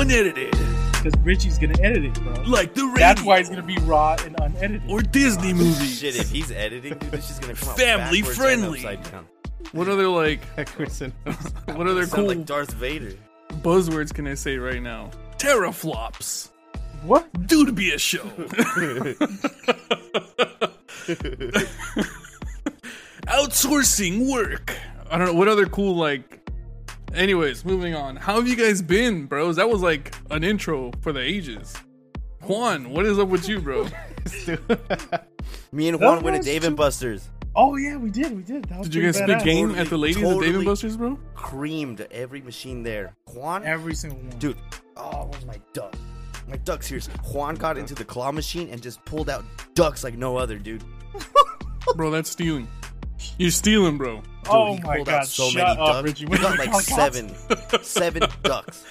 [0.00, 0.50] unedited,
[0.92, 2.32] Because Richie's gonna edit it, bro.
[2.46, 4.82] like the radio That's why it's gonna be raw and unedited.
[4.90, 5.98] or Disney movies.
[6.00, 8.84] Shit, if he's editing, dude, this is gonna come out Family backwards friendly.
[8.84, 9.26] And upside down.
[9.72, 10.40] What other like
[11.66, 13.12] what other Sound cool like Darth Vader.
[13.62, 15.10] buzzwords can I say right now?
[15.38, 16.50] Teraflops.
[17.02, 17.28] what?
[17.46, 18.24] Dude, be a Show.
[23.26, 24.74] Outsourcing work.
[25.10, 26.39] I don't know what other cool like.
[27.14, 28.16] Anyways, moving on.
[28.16, 29.56] How have you guys been, bros?
[29.56, 31.74] That was like an intro for the ages.
[32.42, 33.86] Juan, what is up with you, bro?
[35.72, 37.28] Me and Juan went to Dave and Buster's.
[37.56, 38.64] Oh yeah, we did, we did.
[38.66, 39.44] That was Did you guys pretty spit badass.
[39.44, 41.18] game Totally, at the ladies at Dave and Buster's, bro?
[41.34, 43.14] Creamed every machine there.
[43.34, 44.38] Juan, Every single one.
[44.38, 44.56] dude.
[44.96, 45.94] Oh, where's my duck?
[46.48, 47.00] My duck's here.
[47.32, 49.44] Juan got into the claw machine and just pulled out
[49.74, 50.84] ducks like no other, dude.
[51.96, 52.68] Bro, that's stealing.
[53.38, 54.22] You're stealing, bro.
[54.22, 55.14] Oh Dude, oh he my pulled god!
[55.20, 56.04] out so shut many up, ducks.
[56.04, 56.24] Richie.
[56.26, 57.34] We What got like seven,
[57.82, 58.84] seven ducks.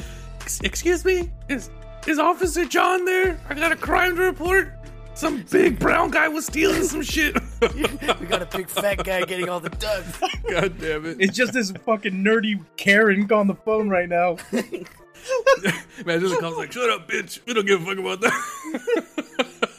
[0.64, 1.30] Excuse me?
[1.50, 1.70] Is
[2.08, 3.40] is Officer John there?
[3.50, 4.74] I got a crime to report.
[5.16, 7.36] Some big brown guy was stealing some shit.
[7.62, 10.18] we got a big fat guy getting all the ducks.
[10.50, 11.18] God damn it.
[11.20, 14.38] It's just this fucking nerdy Karen on the phone right now.
[14.54, 17.40] Imagine the cop's like, shut up, bitch.
[17.46, 18.22] We don't give a fuck about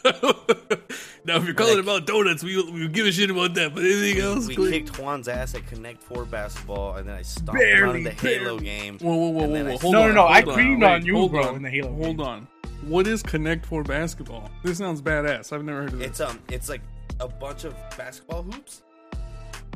[0.02, 0.79] that.
[1.24, 3.74] Now, if you're calling Like- about donuts, we, we give a shit about that.
[3.74, 4.68] But anything else, we cool.
[4.70, 8.10] kicked Juan's ass at Connect Four basketball, and then I stomped him out in the
[8.10, 8.98] Barely, Halo game.
[8.98, 9.78] Whoa, whoa, whoa, whoa, whoa.
[9.78, 10.08] Hold No, on.
[10.08, 11.56] no, no, I hold creamed Wait, on you, hold bro, on.
[11.56, 12.26] in the Halo Hold game.
[12.26, 12.48] on.
[12.86, 14.50] What is Connect Four basketball?
[14.64, 15.52] This sounds badass.
[15.52, 16.08] I've never heard of this.
[16.08, 16.80] It's um, it's like
[17.20, 18.82] a bunch of basketball hoops,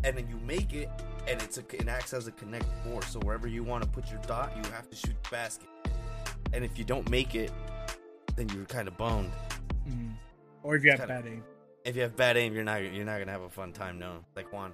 [0.02, 0.88] and then you make it,
[1.28, 3.02] and it's a, it acts as a connect four.
[3.02, 5.68] So wherever you want to put your dot, you have to shoot the basket.
[6.54, 7.50] And if you don't make it,
[8.36, 9.30] then you're kind of boned.
[9.86, 10.12] Mm.
[10.64, 11.44] Or if you have Kinda- bad aim,
[11.84, 13.98] If you have bad aim, you're not you're not gonna have a fun time.
[14.00, 14.72] No, like Juan.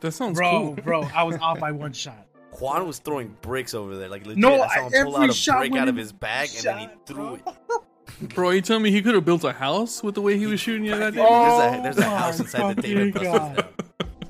[0.00, 0.72] that sounds bro, cool.
[0.84, 1.02] bro.
[1.14, 2.26] I was off by one shot.
[2.60, 4.38] Juan was throwing bricks over there, like legit.
[4.38, 6.50] No, I saw him I- pull out a shot brick went out of his bag,
[6.56, 7.52] and then he threw bro.
[8.20, 8.34] it.
[8.34, 10.58] Bro, you telling me he could have built a house with the way he was
[10.58, 11.24] shooting you that day?
[11.24, 13.64] Oh, There's a- there's a house inside the Dave and fucking Buster's.
[13.64, 13.74] God.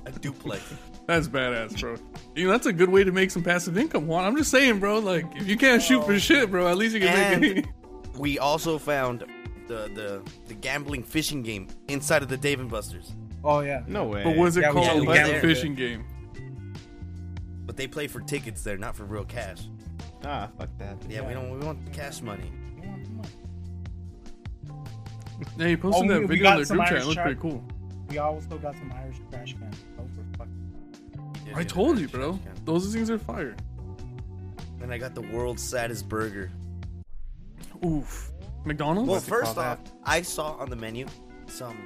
[0.04, 0.62] A duplex.
[1.06, 1.96] That's badass, bro.
[2.34, 4.26] You know, that's a good way to make some passive income, Juan.
[4.26, 4.98] I'm just saying, bro.
[4.98, 7.66] Like, if you can't shoot for shit, bro, at least you can make it.
[8.18, 9.24] We also found
[9.68, 13.12] the the the gambling fishing game inside of the Dave and Buster's.
[13.44, 13.82] Oh yeah.
[13.86, 14.24] No way.
[14.24, 15.04] But was it Yeah, called did.
[15.06, 16.04] like We a fishing game?
[17.66, 19.60] But they play for tickets there, not for real cash.
[20.24, 20.96] Ah, fuck that.
[21.08, 22.50] Yeah, we don't we want cash money.
[25.56, 26.98] Yeah, you posted Oh, that we- we video got in the some group chat.
[26.98, 27.62] It looked pretty cool.
[28.08, 29.76] We also got some Irish trash cans.
[29.96, 31.54] Those were fucking.
[31.54, 32.38] I told you, bro.
[32.64, 33.54] Those things are fire.
[34.82, 36.50] And I got the world's saddest burger.
[37.84, 38.32] Oof.
[38.68, 39.08] McDonald's?
[39.08, 39.92] Well, What's it called first off, that?
[40.04, 41.06] I saw on the menu
[41.46, 41.76] some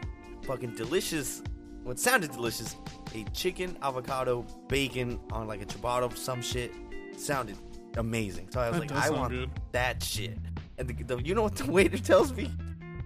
[0.43, 1.43] fucking delicious,
[1.85, 2.77] what sounded delicious,
[3.15, 6.73] a chicken avocado bacon on like a ciabatta, some shit.
[7.17, 7.57] Sounded
[7.97, 8.49] amazing.
[8.51, 9.51] So I was That like, does I sound want good.
[9.73, 10.39] that shit.
[10.79, 12.51] And the, the, you know what the waiter tells me,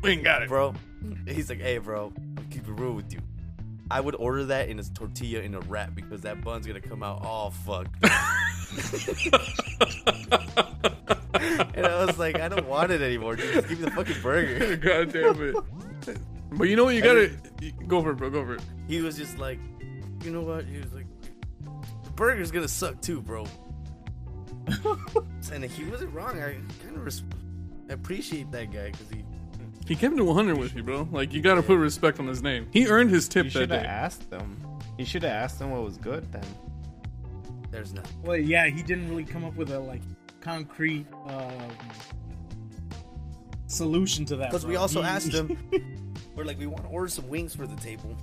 [0.03, 0.49] we ain't got it.
[0.49, 0.75] bro?
[1.27, 3.21] He's like, hey, bro, I'll keep it real with you.
[3.91, 7.03] I would order that in a tortilla in a wrap because that bun's gonna come
[7.03, 7.95] out all fucked.
[11.75, 13.37] and I was like, I don't want it anymore.
[13.37, 13.53] Dude.
[13.55, 14.77] Just give me the fucking burger.
[14.77, 15.57] God damn it.
[16.53, 16.95] But you know what?
[16.95, 17.31] You gotta
[17.87, 18.31] go for it, bro.
[18.31, 18.63] Go for it.
[18.89, 19.59] he was just like,
[20.25, 20.65] you know what?
[20.65, 21.07] He was like,
[22.05, 23.47] the burger's gonna suck too, bro.
[25.53, 26.41] and he wasn't wrong.
[26.43, 26.55] I
[26.85, 27.23] kind of res-
[27.89, 29.25] appreciate that guy because he.
[29.87, 31.07] He kept it 100 with you, bro.
[31.13, 32.67] Like, you gotta put respect on his name.
[32.73, 33.87] He earned his tip You that should have day.
[33.89, 34.57] asked them.
[34.99, 36.43] You should have asked them what was good then.
[37.77, 38.23] There's nothing.
[38.23, 40.01] Well, yeah, he didn't really come up with a like
[40.41, 41.53] concrete um,
[43.67, 44.49] solution to that.
[44.51, 45.59] Because we also He- asked him,
[46.35, 48.17] we're like, we want to order some wings for the table.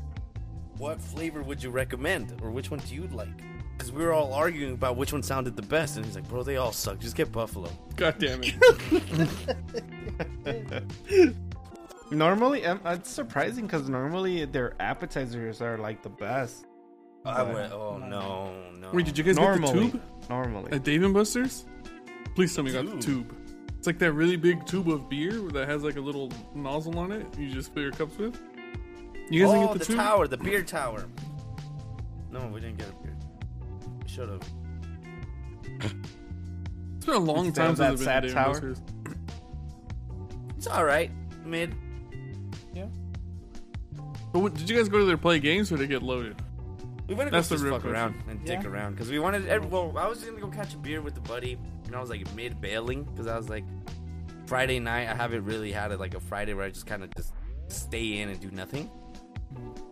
[0.80, 3.30] What flavor would you recommend, or which one do you like?
[3.78, 6.42] Because we were all arguing about which one sounded the best, and he's like, bro,
[6.42, 6.98] they all suck.
[6.98, 7.70] Just get buffalo.
[7.96, 8.56] God damn it.
[12.12, 16.66] Normally, um, it's surprising because normally their appetizers are like the best.
[17.26, 18.92] I went, oh no, no.
[18.92, 21.66] Wait, did you guys get the normally, tube normally, at Dave and Buster's?
[22.36, 23.30] Please tell me you got the Tube.
[23.30, 23.38] tube.
[23.78, 27.12] It's like that really big tube of beer that has like a little nozzle on
[27.12, 27.26] it.
[27.38, 28.40] You just fill your cups with.
[29.30, 29.98] You guys oh, didn't get oh, the, the, tube?
[29.98, 31.06] tower, the beer tower.
[32.32, 33.16] No, we didn't get a beer.
[34.02, 34.42] We should have.
[36.98, 38.54] It's been a long Instead time since that I've been to sad Dave and tower?
[38.54, 38.82] Buster's.
[40.58, 41.12] It's all right,
[41.46, 41.76] mid.
[44.34, 46.42] But what, did you guys go to their play games or did they get loaded?
[47.08, 47.92] We went to That's the just fuck question.
[47.92, 49.48] around and dick around because we wanted.
[49.48, 52.10] Every, well, I was gonna go catch a beer with the buddy, and I was
[52.10, 53.66] like mid bailing because I was like,
[54.46, 55.10] Friday night.
[55.10, 57.34] I haven't really had it like a Friday where I just kind of just
[57.68, 58.90] stay in and do nothing,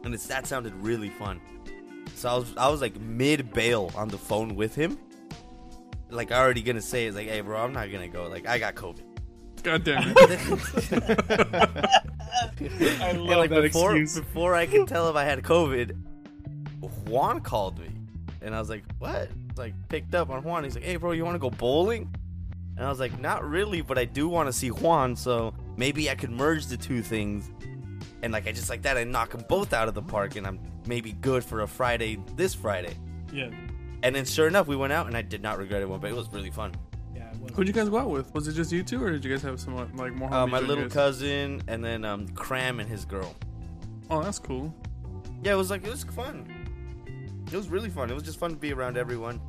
[0.06, 1.42] and it's, that sounded really fun.
[2.16, 4.98] So I was I was like mid bail on the phone with him,
[6.10, 8.28] like already gonna say is like, hey, bro, I'm not gonna go.
[8.28, 9.02] Like, I got COVID.
[9.64, 10.18] God damn it.
[13.02, 14.26] I And, love like that before, excuse.
[14.26, 15.96] before I could tell if I had COVID,
[17.08, 17.90] Juan called me,
[18.42, 20.64] and I was like, "What?" Like picked up on Juan.
[20.64, 22.14] He's like, "Hey, bro, you want to go bowling?"
[22.78, 26.10] And I was like, "Not really, but I do want to see Juan, so maybe
[26.10, 27.50] I could merge the two things."
[28.24, 30.46] And like I just like that, I knock them both out of the park, and
[30.48, 32.96] I'm maybe good for a Friday this Friday.
[33.34, 33.50] Yeah,
[34.04, 36.10] And then sure enough, we went out, and I did not regret it one, but
[36.12, 36.74] it was really fun.
[37.16, 37.32] yeah.
[37.54, 38.34] Who'd you guys go out with?
[38.34, 40.34] Was it just you two, or did you guys have some like more?
[40.34, 40.94] Uh, my little guys?
[40.94, 43.34] cousin, and then um, Cram and his girl.
[44.10, 44.74] Oh, that's cool.
[45.44, 46.61] Yeah, it was like it was fun.
[47.52, 48.10] It was really fun.
[48.10, 49.42] It was just fun to be around everyone,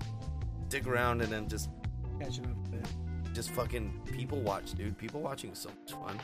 [0.69, 1.71] dig around, and then just
[2.21, 2.87] Catching up a bit.
[3.35, 4.97] just fucking people watch, dude.
[4.99, 6.21] People watching is so much fun.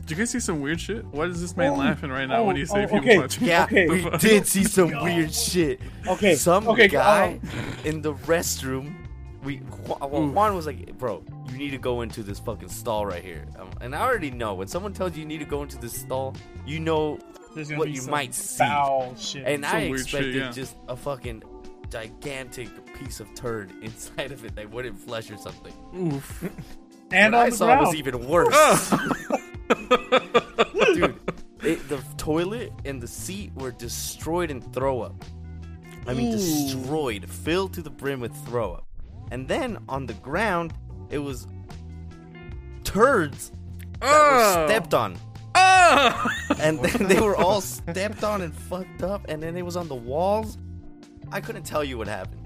[0.00, 1.04] Did you guys see some weird shit?
[1.06, 2.40] Why is this man Oh, laughing right now?
[2.40, 3.18] oh, when you say oh, people okay.
[3.18, 3.44] watching?
[3.46, 3.88] Yeah, Okay.
[3.88, 5.80] we did see some weird shit.
[6.06, 6.34] Okay.
[6.34, 6.88] Some okay.
[6.88, 8.94] guy uh, in the restroom.
[9.42, 10.32] We Ju- well, Oof.
[10.34, 13.68] Juan was like, "Bro, you need to go into this fucking stall right here." Um,
[13.82, 16.34] and I already know when someone tells you you need to go into this stall,
[16.66, 17.43] you know there's gonna
[17.76, 18.64] what you might see.
[19.16, 19.44] shit.
[19.46, 20.50] And Some I weird shit, expected yeah.
[20.50, 21.42] just a fucking
[21.90, 22.68] gigantic
[22.98, 25.72] piece of turd inside of it that wouldn't flush or something.
[25.96, 26.42] Oof.
[27.12, 27.86] and what I saw ground.
[27.86, 28.90] was even worse.
[30.94, 31.20] Dude,
[31.62, 35.24] it, the toilet and the seat were destroyed in throw up.
[36.06, 36.36] I mean, Ooh.
[36.36, 38.86] destroyed, filled to the brim with throw up.
[39.30, 40.74] And then on the ground,
[41.10, 41.46] it was
[42.84, 43.52] turds
[44.00, 44.66] that were oh.
[44.66, 45.16] stepped on.
[45.54, 46.28] Ah!
[46.60, 49.26] And then they were all stepped on and fucked up.
[49.28, 50.58] And then it was on the walls.
[51.32, 52.40] I couldn't tell you what happened.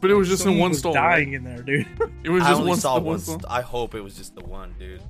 [0.00, 0.92] but it was just in one was stall.
[0.92, 1.34] dying right?
[1.36, 1.86] in there, dude.
[2.24, 3.06] It was I just only one, saw the one.
[3.14, 3.38] one stall.
[3.40, 5.02] st- I hope it was just the one, dude.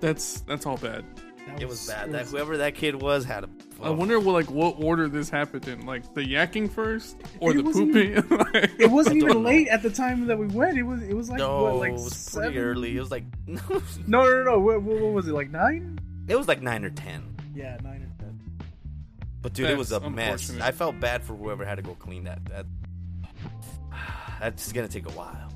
[0.00, 1.04] That's that's all bad.
[1.46, 2.08] That It was bad.
[2.08, 3.48] it That was- whoever that kid was had a.
[3.82, 7.56] I wonder what like what order this happened in, like the yakking first or It
[7.56, 8.38] the wasn't pooping.
[8.54, 9.48] Like- It wasn't I don't even know.
[9.48, 10.78] late at the time that we went.
[10.78, 11.02] It was.
[11.02, 12.52] It was like no, what, like it was seven?
[12.52, 12.96] pretty early.
[12.96, 13.60] It was like No,
[14.06, 14.42] no, no.
[14.44, 14.58] no.
[14.60, 15.32] What, what, what was it?
[15.34, 15.98] Like nine?
[16.28, 17.36] it was like nine or ten.
[17.54, 18.40] Yeah, nine or ten.
[19.42, 20.50] But dude, it was a mess.
[20.60, 22.42] I felt bad for whoever had to go clean that.
[22.46, 22.66] That
[24.40, 25.50] that's gonna take a while.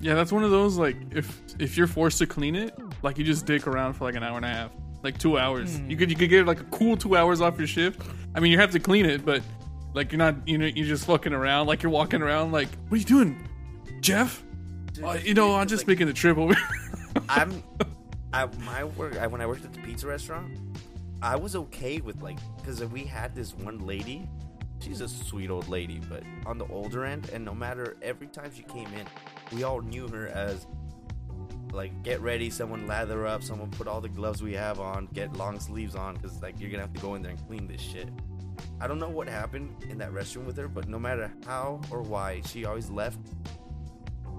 [0.00, 3.24] Yeah, that's one of those like if if you're forced to clean it, like you
[3.24, 4.70] just dick around for like an hour and a half,
[5.02, 5.78] like two hours.
[5.78, 5.90] Hmm.
[5.90, 8.00] You could you could get like a cool two hours off your shift.
[8.34, 9.42] I mean, you have to clean it, but
[9.94, 12.96] like you're not you know you're just fucking around, like you're walking around, like what
[12.96, 13.48] are you doing,
[14.00, 14.42] Jeff?
[14.92, 16.54] Dude, Uh, you know, I'm just like, making the trip over.
[17.28, 17.62] I'm
[18.32, 19.16] at my work.
[19.18, 20.58] I, when I worked at the pizza restaurant,
[21.22, 24.28] I was okay with like because we had this one lady.
[24.80, 27.28] She's a sweet old lady, but on the older end.
[27.34, 29.06] And no matter every time she came in,
[29.52, 30.66] we all knew her as
[31.72, 32.50] like get ready.
[32.50, 33.42] Someone lather up.
[33.42, 35.08] Someone put all the gloves we have on.
[35.12, 37.66] Get long sleeves on because like you're gonna have to go in there and clean
[37.66, 38.08] this shit.
[38.80, 42.02] I don't know what happened in that restroom with her, but no matter how or
[42.02, 43.18] why, she always left.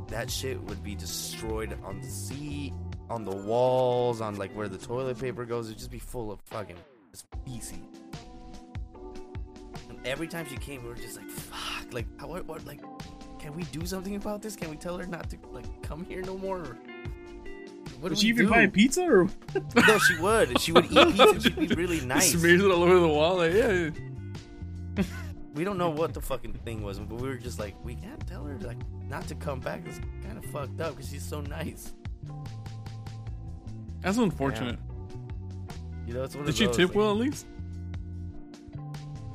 [0.08, 2.74] That shit would be destroyed on the seat,
[3.10, 5.68] on the walls, on like where the toilet paper goes.
[5.68, 6.78] It'd just be full of fucking
[7.46, 7.80] feces.
[9.90, 12.82] And every time she came, we were just like, fuck, like, how, what, like,
[13.42, 14.56] can we do something about this?
[14.56, 16.78] Can we tell her not to like come here no more?
[18.00, 18.52] What Was she even do?
[18.52, 19.28] buying pizza or?
[19.88, 20.60] No, she would.
[20.60, 21.42] She would eat pizza.
[21.42, 22.32] She'd be really nice.
[22.32, 23.38] Smears it all over the wall.
[23.38, 23.90] Like, yeah,
[25.56, 28.26] We don't know what the fucking thing was, but we were just like, we can't
[28.26, 29.82] tell her like not to come back.
[29.86, 31.94] It's kind of fucked up because she's so nice.
[34.02, 34.80] that's unfortunate.
[36.08, 37.48] You know, it's one Did she those, tip like- well at least?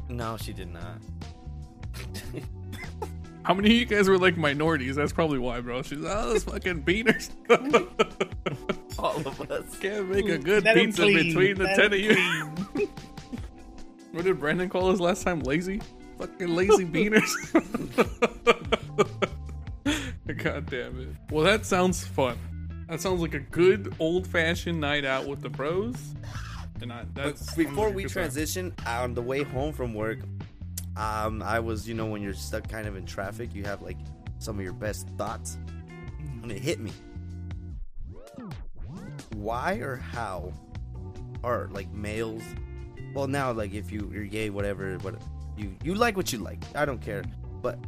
[0.08, 0.98] No, she did not.
[3.46, 4.96] How many of you guys were like minorities?
[4.96, 5.80] That's probably why, bro.
[5.82, 7.30] She's oh, those fucking beaners.
[8.98, 9.78] All of us.
[9.78, 12.16] Can't make a good Let 'em pizza between the Let ten of you.
[14.10, 15.38] what did Brandon call us last time?
[15.38, 15.80] Lazy?
[16.18, 17.30] Fucking lazy beaners.
[20.42, 21.08] God damn it.
[21.30, 22.36] Well, that sounds fun.
[22.88, 25.94] That sounds like a good old fashioned night out with the bros.
[26.82, 28.22] And I, But that's before we good time.
[28.24, 30.18] transition, on the way home from work,
[30.96, 33.98] um, I was, you know, when you're stuck kind of in traffic, you have like
[34.38, 35.58] some of your best thoughts,
[36.42, 36.92] and it hit me.
[39.34, 40.52] Why or how
[41.44, 42.42] are like males?
[43.14, 45.16] Well, now like if you you're gay, whatever, but
[45.56, 46.62] you you like what you like.
[46.74, 47.24] I don't care.
[47.60, 47.78] But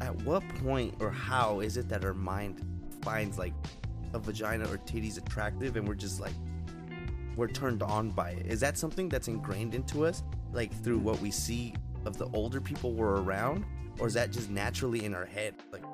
[0.00, 2.64] at what point or how is it that our mind
[3.02, 3.54] finds like
[4.12, 6.34] a vagina or titties attractive, and we're just like
[7.36, 8.46] we're turned on by it.
[8.46, 12.60] Is that something that's ingrained into us, like through what we see of the older
[12.60, 13.64] people we're around,
[13.98, 15.54] or is that just naturally in our head?
[15.72, 15.84] Like,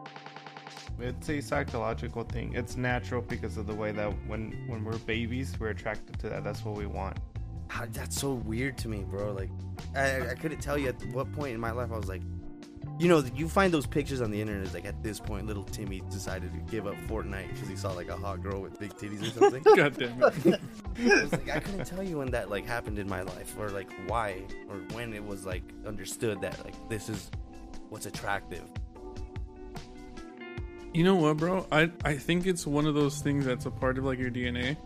[1.00, 2.54] It's a psychological thing.
[2.54, 6.44] It's natural because of the way that when when we're babies, we're attracted to that.
[6.44, 7.18] That's what we want.
[7.68, 9.32] how, that's so weird to me, bro.
[9.32, 9.50] Like,
[9.94, 12.22] I, I couldn't tell you at what point in my life I was like,
[12.98, 14.64] you know, you find those pictures on the internet.
[14.64, 17.92] It's like at this point, little Timmy decided to give up Fortnite because he saw
[17.92, 19.62] like a hot girl with big titties or something.
[19.76, 20.60] God damn it.
[20.98, 23.68] I was like, I couldn't tell you when that like happened in my life, or
[23.68, 27.30] like why, or when it was like understood that like this is
[27.90, 28.64] what's attractive.
[30.94, 31.66] You know what, bro?
[31.70, 34.76] I I think it's one of those things that's a part of like your DNA.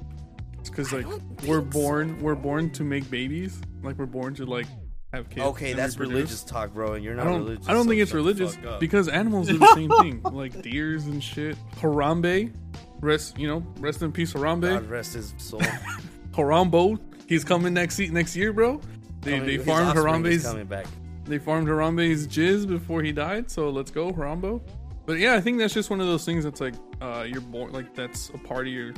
[0.59, 1.07] It's because like
[1.47, 2.25] we're born so.
[2.25, 3.61] we're born to make babies.
[3.85, 4.67] Like we're born to like
[5.13, 5.47] have kids.
[5.47, 6.15] Okay, that's reproduce.
[6.15, 7.39] religious talk, bro, and you're I not don't.
[7.45, 7.69] religious.
[7.69, 11.23] I don't so think it's religious because animals do the same thing, like deers and
[11.23, 11.57] shit.
[11.81, 12.53] Harambe,
[13.01, 14.69] rest you know, rest in peace, Harambe.
[14.69, 15.61] God rest his soul.
[16.33, 16.99] Harambo,
[17.29, 18.81] he's coming next next year, bro.
[19.23, 20.87] They Coming- they farmed Harambe's coming back.
[21.25, 24.61] they farmed Harambe's jizz before he died, so let's go Harambo.
[25.07, 27.73] But yeah, I think that's just one of those things that's like uh you're born
[27.73, 28.93] like that's a part of your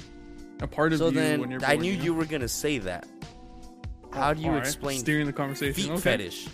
[0.61, 1.73] a part of So you when then, you're born.
[1.73, 2.03] I knew know?
[2.05, 3.07] you were gonna say that.
[4.13, 5.75] How do you explain steering the conversation?
[5.75, 6.01] feet okay.
[6.01, 6.49] fetish?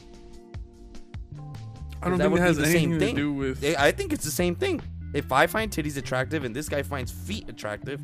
[2.01, 3.15] I don't think it has the anything same to thing.
[3.17, 3.77] do with.
[3.77, 4.81] I think it's the same thing.
[5.15, 8.01] If I find titties attractive and this guy finds feet attractive,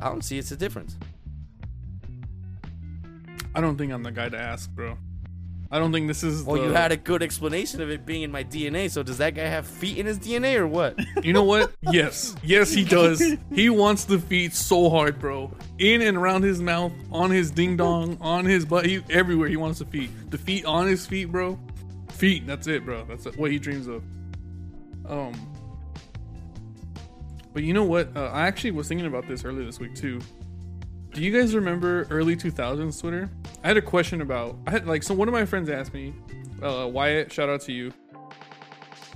[0.00, 0.96] I don't see it's a difference.
[3.54, 4.98] I don't think I'm the guy to ask, bro.
[5.70, 6.42] I don't think this is.
[6.44, 8.90] Well, the, you had a good explanation of it being in my DNA.
[8.90, 10.98] So does that guy have feet in his DNA or what?
[11.22, 11.72] You know what?
[11.92, 13.22] Yes, yes, he does.
[13.52, 15.52] He wants the feet so hard, bro.
[15.78, 19.48] In and around his mouth, on his ding dong, on his butt, he, everywhere.
[19.48, 20.10] He wants the feet.
[20.30, 21.58] The feet on his feet, bro.
[22.10, 22.46] Feet.
[22.46, 23.04] That's it, bro.
[23.04, 24.02] That's what he dreams of.
[25.06, 25.34] Um.
[27.52, 28.16] But you know what?
[28.16, 30.20] Uh, I actually was thinking about this earlier this week too.
[31.12, 33.30] Do you guys remember early 2000s Twitter?
[33.64, 34.56] I had a question about.
[34.66, 36.14] I had like so one of my friends asked me,
[36.62, 37.32] uh, Wyatt.
[37.32, 37.92] Shout out to you.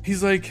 [0.03, 0.51] He's like,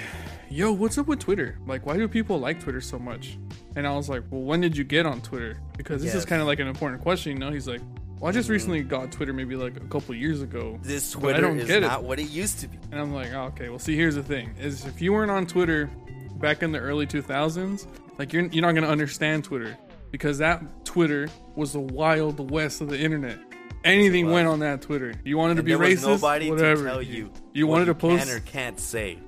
[0.49, 1.57] yo, what's up with Twitter?
[1.65, 3.39] Like, why do people like Twitter so much?
[3.75, 5.59] And I was like, well, when did you get on Twitter?
[5.77, 7.51] Because this is kind of like an important question, you know?
[7.51, 7.81] He's like,
[8.19, 10.77] well, I just recently got Twitter maybe like a couple years ago.
[10.83, 11.87] This But I Twitter don't is get it.
[11.87, 12.77] not what it used to be.
[12.91, 15.45] And I'm like, oh, okay, well, see, here's the thing: is if you weren't on
[15.47, 15.89] Twitter
[16.35, 17.87] back in the early 2000s,
[18.19, 19.75] like you're you're not gonna understand Twitter
[20.11, 23.37] because that Twitter was the wild west of the internet.
[23.83, 25.13] Anything went on that Twitter.
[25.23, 26.83] You wanted to be racist, nobody whatever.
[26.83, 27.31] to tell you.
[27.53, 28.25] You wanted to post.
[28.27, 29.19] can or can't say.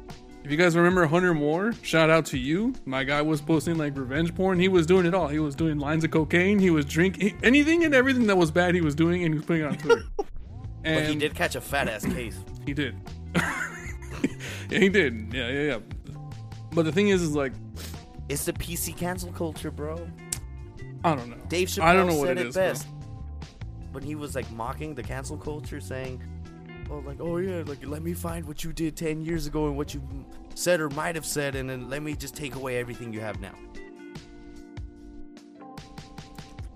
[0.44, 2.74] If you guys remember Hunter Moore, shout out to you.
[2.86, 4.60] My guy was posting like revenge porn.
[4.60, 5.28] He was doing it all.
[5.28, 6.60] He was doing lines of cocaine.
[6.60, 8.74] He was drinking anything and everything that was bad.
[8.74, 10.04] He was doing and he was putting it on Twitter.
[10.84, 12.40] and But he did catch a fat ass case.
[12.66, 12.96] He did.
[13.36, 15.34] yeah, he did.
[15.34, 15.80] Yeah, yeah, yeah.
[16.72, 17.54] But the thing is, is like
[18.30, 20.08] It's the PC cancel culture, bro.
[21.04, 21.38] I don't know.
[21.48, 22.99] Dave Chappelle I don't know what said it it, is, bro.
[23.90, 26.22] Best when he was like mocking the cancel culture, saying,
[26.90, 29.78] "Oh, like, oh yeah, like let me find what you did ten years ago and
[29.78, 30.02] what you
[30.56, 33.40] said or might have said, and then let me just take away everything you have
[33.40, 33.54] now."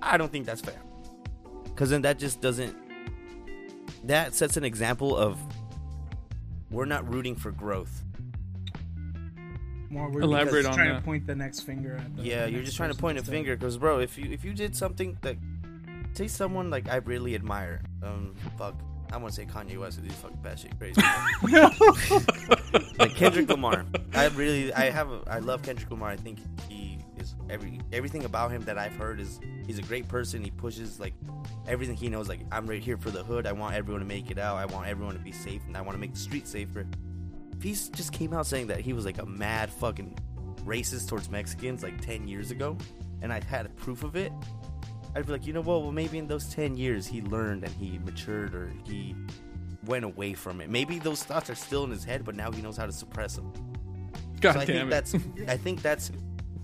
[0.01, 0.81] I don't think that's fair,
[1.63, 2.75] because then that just doesn't.
[4.05, 5.39] That sets an example of
[6.69, 8.03] we're not rooting for growth.
[9.89, 10.99] More we're Elaborate just on trying that.
[10.99, 13.55] to point the next finger at the Yeah, you're just trying to point a finger
[13.55, 15.37] because, bro, if you if you did something that,
[16.13, 18.75] say someone like I really admire, um, fuck,
[19.11, 21.01] I want to say Kanye West, he's fucking batshit crazy.
[22.99, 26.09] like Kendrick Lamar, I really, I have, a, I love Kendrick Lamar.
[26.09, 30.07] I think he is every everything about him that I've heard is he's a great
[30.07, 30.43] person.
[30.43, 31.13] He pushes like
[31.67, 32.27] everything he knows.
[32.27, 33.45] Like I'm right here for the hood.
[33.45, 34.57] I want everyone to make it out.
[34.57, 36.85] I want everyone to be safe, and I want to make the streets safer.
[37.55, 40.17] If he just came out saying that he was like a mad fucking
[40.65, 42.77] racist towards Mexicans like 10 years ago,
[43.21, 44.31] and I've had proof of it,
[45.15, 45.81] I'd be like, you know what?
[45.83, 49.15] Well, maybe in those 10 years he learned and he matured or he
[49.85, 50.69] went away from it.
[50.69, 53.35] Maybe those thoughts are still in his head, but now he knows how to suppress
[53.35, 53.51] them.
[54.41, 54.89] God so I think it.
[54.89, 55.15] that's
[55.47, 56.11] I think that's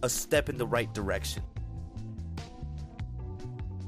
[0.04, 1.44] a step in the right direction.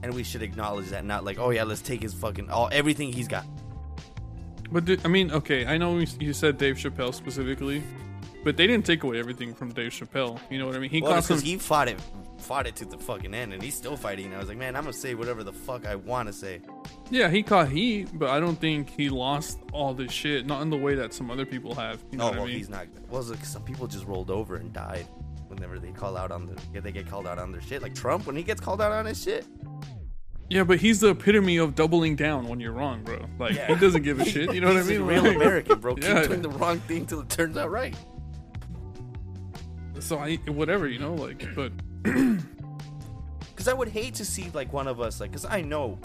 [0.04, 3.14] And we should acknowledge that, not like, oh yeah, let's take his fucking all everything
[3.14, 3.46] he's got.
[4.72, 7.84] But do- I mean, okay, I know you said Dave Chappelle specifically,
[8.44, 10.40] but they didn't take away everything from Dave Chappelle.
[10.50, 10.90] You know what I mean?
[10.90, 11.40] He Well, caused some.
[11.42, 12.00] he fought it,
[12.42, 14.34] fought it to the fucking end, and he's still fighting.
[14.34, 16.62] I was like, man, I'm gonna say whatever the fuck I want to say.
[17.10, 20.46] Yeah, he caught heat, but I don't think he lost all this shit.
[20.46, 22.04] Not in the way that some other people have.
[22.12, 22.58] You know oh what well, I mean?
[22.58, 22.88] he's not.
[23.10, 25.06] Well, look, some people just rolled over and died
[25.48, 26.58] whenever they call out on the.
[26.74, 27.82] Yeah, they get called out on their shit.
[27.82, 29.46] Like Trump, when he gets called out on his shit.
[30.50, 33.26] Yeah, but he's the epitome of doubling down when you're wrong, bro.
[33.40, 33.68] Like Yeah.
[33.68, 34.54] he doesn't give a shit.
[34.54, 35.00] You know what I mean?
[35.02, 35.96] a real Like- American, bro.
[35.96, 36.28] Keep Yeah.
[36.28, 37.96] doing the wrong thing till it turns out right.
[40.00, 41.72] So I whatever, you know, like, but
[43.52, 46.00] Because I would hate to see like one of us, like, because I know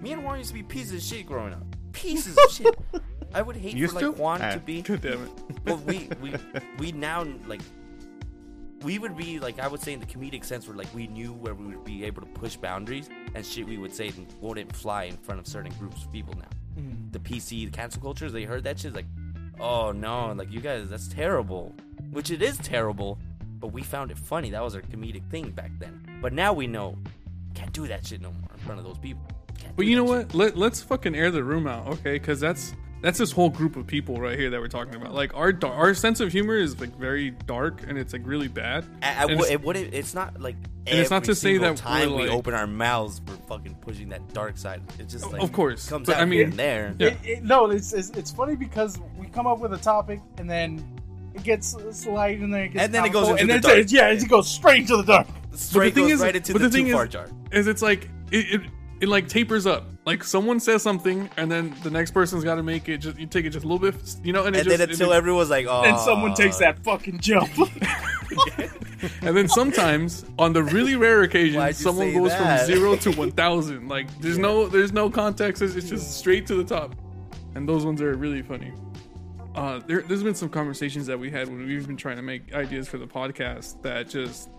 [0.00, 1.62] me and Juan used to be pieces of shit growing up.
[1.92, 2.76] Pieces of shit.
[3.32, 4.20] I would hate Used for like to?
[4.20, 4.52] Juan Ah.
[4.54, 4.82] to be.
[4.82, 5.30] god damn it.
[5.66, 6.32] Well, we we
[6.78, 7.60] we now like
[8.82, 11.32] we would be like I would say in the comedic sense where like we knew
[11.32, 15.04] where we would be able to push boundaries and shit we would say wouldn't fly
[15.04, 16.82] in front of certain groups of people now.
[16.82, 17.12] Mm.
[17.12, 19.06] The PC, the cancel cultures, they heard that shit like,
[19.58, 21.74] oh no, like you guys, that's terrible.
[22.10, 23.18] Which it is terrible,
[23.58, 24.50] but we found it funny.
[24.50, 26.18] That was our comedic thing back then.
[26.22, 26.96] But now we know,
[27.54, 29.22] can't do that shit no more in front of those people.
[29.58, 30.34] Can't But you know that what?
[30.34, 32.12] Let let's fucking air the room out, okay?
[32.14, 35.14] Because that's that's this whole group of people right here that we're talking about.
[35.14, 38.84] Like our our sense of humor is like very dark and it's like really bad.
[39.02, 39.94] I, I, And would- it's- it wouldn't.
[39.94, 40.56] It's not like.
[40.88, 43.74] And it's not to say single that time we're, we open our mouths, we're fucking
[43.80, 44.82] pushing that dark side.
[45.00, 46.94] It's just like of course, comes but out I here mean, and there.
[46.96, 47.06] Yeah.
[47.08, 50.48] It, it, no, it's, it's it's funny because we come up with a topic and
[50.48, 50.95] then
[51.36, 53.92] it gets slight and then it gets And then it goes into then the it's-
[53.92, 55.26] yeah, it goes straight into the dark.
[55.54, 57.28] Straight thing goes is- right into but the, the thing too is- jar.
[57.52, 58.60] is it's like it, it
[59.00, 59.84] it like tapers up.
[60.06, 62.98] Like someone says something and then the next person's got to make it.
[62.98, 64.90] Just you take it just a little bit, you know, and it And just then
[64.90, 65.82] until it, everyone's like, oh.
[65.82, 67.50] And someone takes that fucking jump.
[69.22, 72.66] and then sometimes on the really rare occasion, someone goes that?
[72.66, 73.88] from zero to one thousand.
[73.88, 75.62] Like there's no there's no context.
[75.62, 76.94] It's, it's just straight to the top,
[77.54, 78.72] and those ones are really funny.
[79.56, 82.54] Uh, there, there's been some conversations that we had when we've been trying to make
[82.54, 84.50] ideas for the podcast that just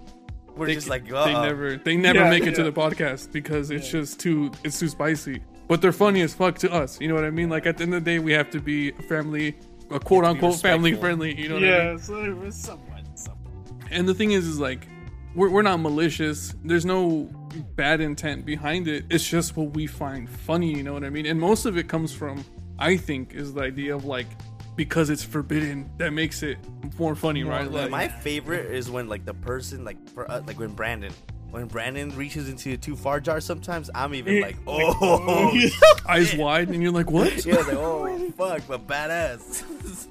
[0.56, 3.32] We're they, just like, they uh never they never Yeah, make it to the podcast
[3.32, 5.44] because it's just too it's too spicy.
[5.68, 7.00] But they're funny as fuck to us.
[7.00, 7.50] You know what I mean?
[7.50, 9.56] Like at the end of the day, we have to be family,
[9.92, 11.39] a quote unquote family friendly.
[11.39, 11.80] You know what I mean?
[11.92, 13.51] yeah, so somewhat, somewhat.
[13.92, 14.88] And the thing is, is like
[15.36, 16.56] we're we're not malicious.
[16.63, 17.30] There's no
[17.75, 19.06] bad intent behind it.
[19.12, 20.75] It's just what we find funny.
[20.75, 21.25] You know what I mean?
[21.27, 22.44] And most of it comes from,
[22.80, 24.27] I think, is the idea of like
[24.77, 26.57] because it's forbidden that makes it
[26.98, 27.69] more funny, More right?
[27.69, 31.12] like- Like, My favorite is when like the person like for uh, like when Brandon
[31.50, 33.39] when Brandon reaches into a too far jar.
[33.39, 35.57] Sometimes I'm even like, oh,
[36.07, 37.46] eyes wide, and you're like, what?
[37.46, 40.07] yeah, like oh fuck, but badass.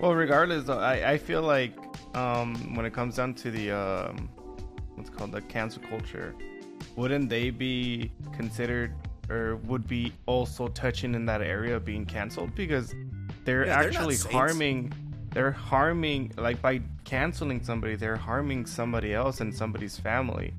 [0.00, 1.72] Well, regardless, though, I, I feel like
[2.14, 4.28] um, when it comes down to the um,
[4.94, 6.34] what's it called the cancel culture,
[6.94, 8.92] wouldn't they be considered
[9.30, 12.94] or would be also touching in that area of being canceled because
[13.46, 14.92] they're Yeah, they're actually harming.
[15.32, 20.52] They're harming like by canceling somebody, they're harming somebody else and somebody's family.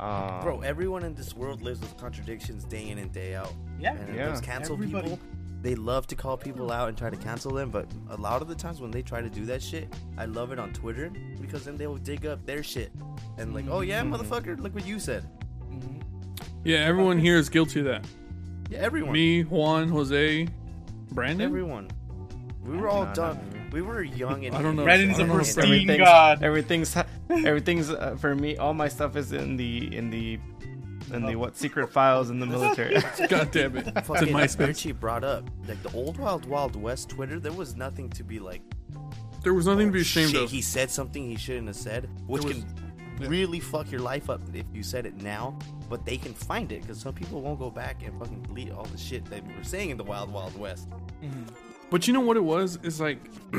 [0.00, 3.52] Um, Bro, everyone in this world lives with contradictions day in and day out.
[3.78, 3.94] Yeah.
[3.94, 4.28] And Yeah.
[4.28, 5.10] those cancel Everybody.
[5.10, 5.18] people,
[5.62, 7.70] they love to call people out and try to cancel them.
[7.70, 10.52] But a lot of the times when they try to do that shit, I love
[10.52, 11.10] it on Twitter
[11.40, 12.92] because then they will dig up their shit
[13.38, 14.16] and like, oh yeah, Mhm.
[14.16, 15.24] motherfucker, look what you said.
[15.70, 16.02] Mhm.
[16.64, 18.06] Yeah, everyone here is guilty of that.
[18.70, 19.12] Yeah, everyone.
[19.12, 20.48] Me, Juan, Jose,
[21.12, 21.40] Brandon.
[21.46, 21.88] Everyone.
[22.66, 23.68] We were all No, no, done.
[23.72, 24.84] We were young and I don't know.
[24.84, 26.42] Brandon's I a don't know if pristine everything's, god.
[26.42, 26.96] everything's
[27.30, 28.56] everything's uh, for me.
[28.56, 30.38] All my stuff is in the in the
[31.12, 32.96] in the what secret files in the military.
[33.28, 33.86] God damn it!
[33.96, 34.66] It's in fucking MySpace.
[34.68, 37.38] Richie brought up like the old Wild Wild West Twitter.
[37.38, 38.62] There was nothing to be like.
[39.42, 40.50] There was nothing to be "Oh, ashamed shit, of.
[40.50, 42.66] He said something he shouldn't have said, which was- can
[43.20, 43.28] yeah.
[43.28, 45.56] really fuck your life up if you said it now.
[45.88, 48.84] But they can find it because some people won't go back and fucking delete all
[48.86, 50.88] the shit that we were saying in the Wild Wild West.
[51.96, 52.78] But you know what it was?
[52.82, 53.18] Is like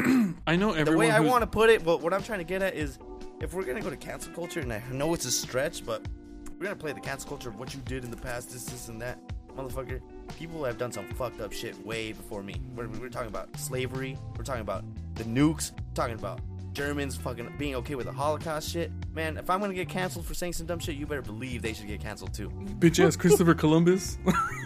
[0.45, 0.85] I know everyone.
[0.85, 2.99] the way I want to put it, but what I'm trying to get at is,
[3.41, 6.07] if we're gonna go to cancel culture, and I know it's a stretch, but
[6.51, 8.89] we're gonna play the cancel culture of what you did in the past, this, this,
[8.89, 9.17] and that,
[9.55, 10.01] motherfucker.
[10.37, 12.61] People have done some fucked up shit way before me.
[12.75, 14.19] We're, we're talking about slavery.
[14.37, 15.71] We're talking about the nukes.
[15.71, 16.39] We're talking about
[16.73, 18.91] Germans fucking being okay with the Holocaust shit.
[19.15, 21.73] Man, if I'm gonna get canceled for saying some dumb shit, you better believe they
[21.73, 22.49] should get canceled too.
[22.77, 24.19] bitch ass Christopher Columbus.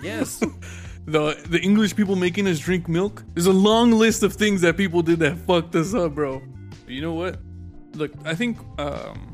[0.04, 0.44] Yes.
[1.06, 3.24] the the English people making us drink milk.
[3.34, 6.42] There's a long list of things that people did that fucked us up, bro.
[6.86, 7.40] But you know what?
[7.94, 9.28] Look, I think um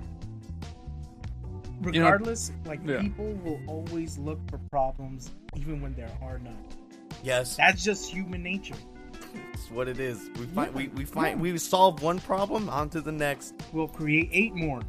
[1.86, 3.02] You know- Regardless, like Yeah.
[3.02, 6.58] people will always look for problems even when there are none.
[7.24, 7.56] yes.
[7.58, 8.76] That's just human nature.
[9.54, 10.30] It's what it is.
[10.40, 13.54] We find we, we find we solve one problem onto the next.
[13.74, 14.82] We'll create eight more.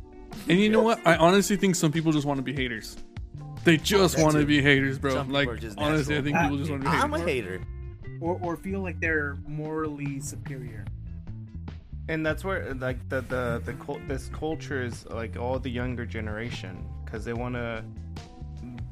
[0.49, 1.01] and you know what?
[1.07, 2.97] I honestly think some people just want to be haters.
[3.69, 5.13] They just that want to be haters, bro.
[5.13, 7.05] Some like are just honestly, I think ah, people just want to be haters.
[7.05, 7.61] I'm a hater.
[8.21, 10.87] Or, or feel like they're morally superior.
[12.09, 16.07] and that's where like the the the cult, this culture is like all the younger
[16.07, 17.85] generation because they want to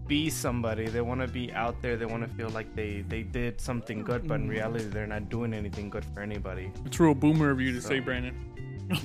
[0.07, 3.23] be somebody they want to be out there they want to feel like they they
[3.23, 4.51] did something good but in mm.
[4.51, 7.99] reality they're not doing anything good for anybody It's real boomer of you to say,
[7.99, 8.35] Brandon.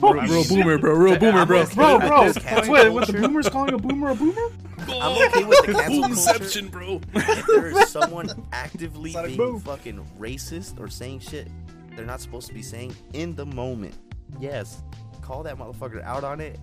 [0.02, 0.94] Real, real boomer, bro.
[0.94, 1.66] Real boomer, bro.
[1.66, 4.42] Bro, bro, this that's cancel what, what the boomers calling a boomer a boomer?
[4.80, 6.16] I'm okay with the cancel culture.
[6.16, 7.02] Boomception, bro.
[7.14, 9.60] If there is someone actively Sonic being boom.
[9.60, 11.48] fucking racist or saying shit
[11.96, 13.96] they're not supposed to be saying in the moment,
[14.40, 14.84] yes,
[15.22, 16.60] call that motherfucker out on it,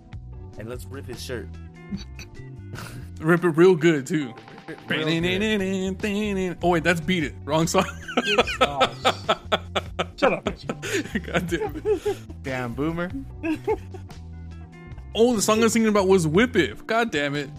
[0.58, 1.48] and let's rip his shirt.
[3.20, 4.34] Rip it real good too.
[6.62, 7.34] Oh wait, that's beat it.
[7.44, 7.86] Wrong song.
[8.60, 8.94] Oh,
[10.16, 12.42] shut up, God damn it.
[12.42, 13.10] damn boomer
[15.14, 17.50] Oh, the song I was thinking about was "Whip It." God damn it!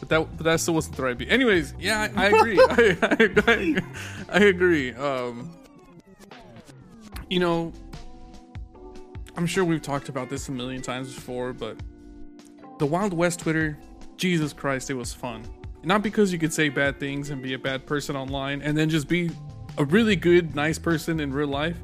[0.00, 1.30] But that, but that still wasn't the right beat.
[1.30, 2.58] Anyways, yeah, I, I agree.
[2.60, 3.82] I, I, I,
[4.28, 4.92] I agree.
[4.94, 5.50] Um,
[7.30, 7.72] you know,
[9.36, 11.76] I'm sure we've talked about this a million times before, but
[12.78, 13.78] the Wild West Twitter,
[14.16, 15.44] Jesus Christ, it was fun.
[15.84, 18.88] Not because you could say bad things and be a bad person online and then
[18.88, 19.30] just be
[19.78, 21.76] a really good, nice person in real life.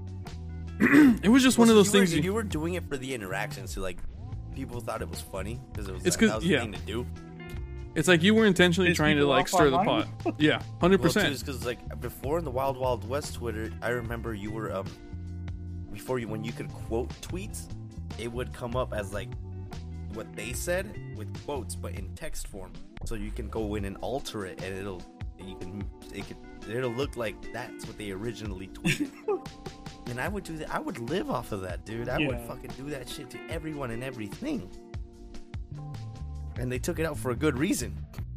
[0.80, 2.96] it was just one of those you were- things you, you were doing it for
[2.96, 3.98] the interactions, so like
[4.54, 6.58] people thought it was funny because it was It's that, 'cause- that was yeah.
[6.58, 7.06] the thing to do.
[7.94, 10.06] it's like you were intentionally Piss trying to like off stir the pot.
[10.38, 11.00] Yeah, 100%.
[11.16, 14.86] Well, because like before in the Wild Wild West Twitter, I remember you were um
[15.92, 17.64] before you when you could quote tweets,
[18.18, 19.30] it would come up as like
[20.14, 22.72] what they said with quotes, but in text form.
[23.04, 25.02] So you can go in and alter it, and it'll
[25.38, 25.84] you can
[26.14, 26.36] it could
[26.68, 29.10] it'll look like that's what they originally tweeted.
[30.10, 30.74] and I would do that.
[30.74, 32.08] I would live off of that, dude.
[32.08, 34.70] I would fucking do that shit to everyone and everything.
[36.58, 37.96] And they took it out for a good reason.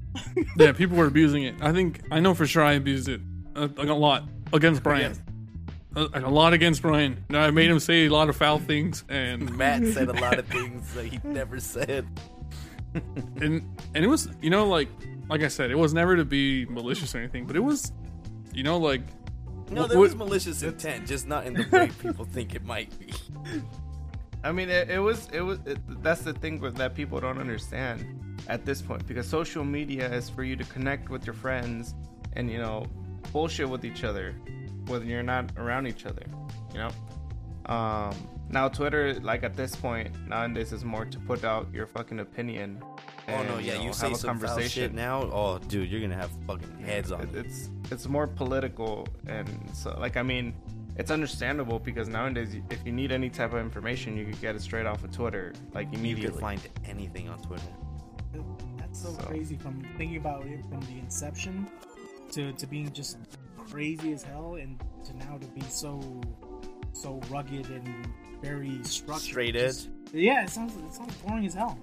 [0.58, 1.56] yeah, people were abusing it.
[1.62, 3.22] I think I know for sure I abused it
[3.56, 5.14] uh, like a lot against Brian.
[5.14, 5.22] Yes.
[6.14, 7.24] A, a lot against Brian.
[7.32, 10.48] I made him say a lot of foul things, and Matt said a lot of
[10.48, 12.08] things that he never said.
[12.94, 13.62] And
[13.96, 14.90] and it was you know like
[15.30, 17.92] like I said, it was never to be malicious or anything, but it was
[18.54, 19.02] you know like
[19.72, 22.98] No, there what- was malicious intent, just not in the way people think it might
[23.00, 23.14] be.
[24.44, 27.38] I mean, it, it was it was it, that's the thing with, that people don't
[27.38, 28.04] understand
[28.48, 31.94] at this point because social media is for you to connect with your friends
[32.34, 32.88] and you know
[33.32, 34.34] bullshit with each other
[34.88, 36.24] when you're not around each other.
[36.74, 36.90] You know.
[37.68, 38.16] Um,
[38.52, 42.82] now Twitter, like at this point nowadays, is more to put out your fucking opinion.
[42.84, 45.22] Oh and, no, yeah, know, you say have a some foul shit now.
[45.24, 47.22] Oh, dude, you're gonna have fucking heads on.
[47.22, 50.54] It- it's it's more political and so like I mean
[50.98, 54.62] it's understandable because nowadays if you need any type of information you can get it
[54.62, 56.32] straight off of Twitter like You immediately.
[56.32, 57.64] can find anything on Twitter.
[58.78, 61.68] That's so, So- crazy from thinking about it from the inception
[62.32, 63.18] to, to being just
[63.58, 66.00] crazy as hell and to now to be so
[66.94, 68.08] so rugged and
[68.42, 69.24] very structured.
[69.24, 71.78] Straight Just- yeah, it sounds it sounds boring as hell.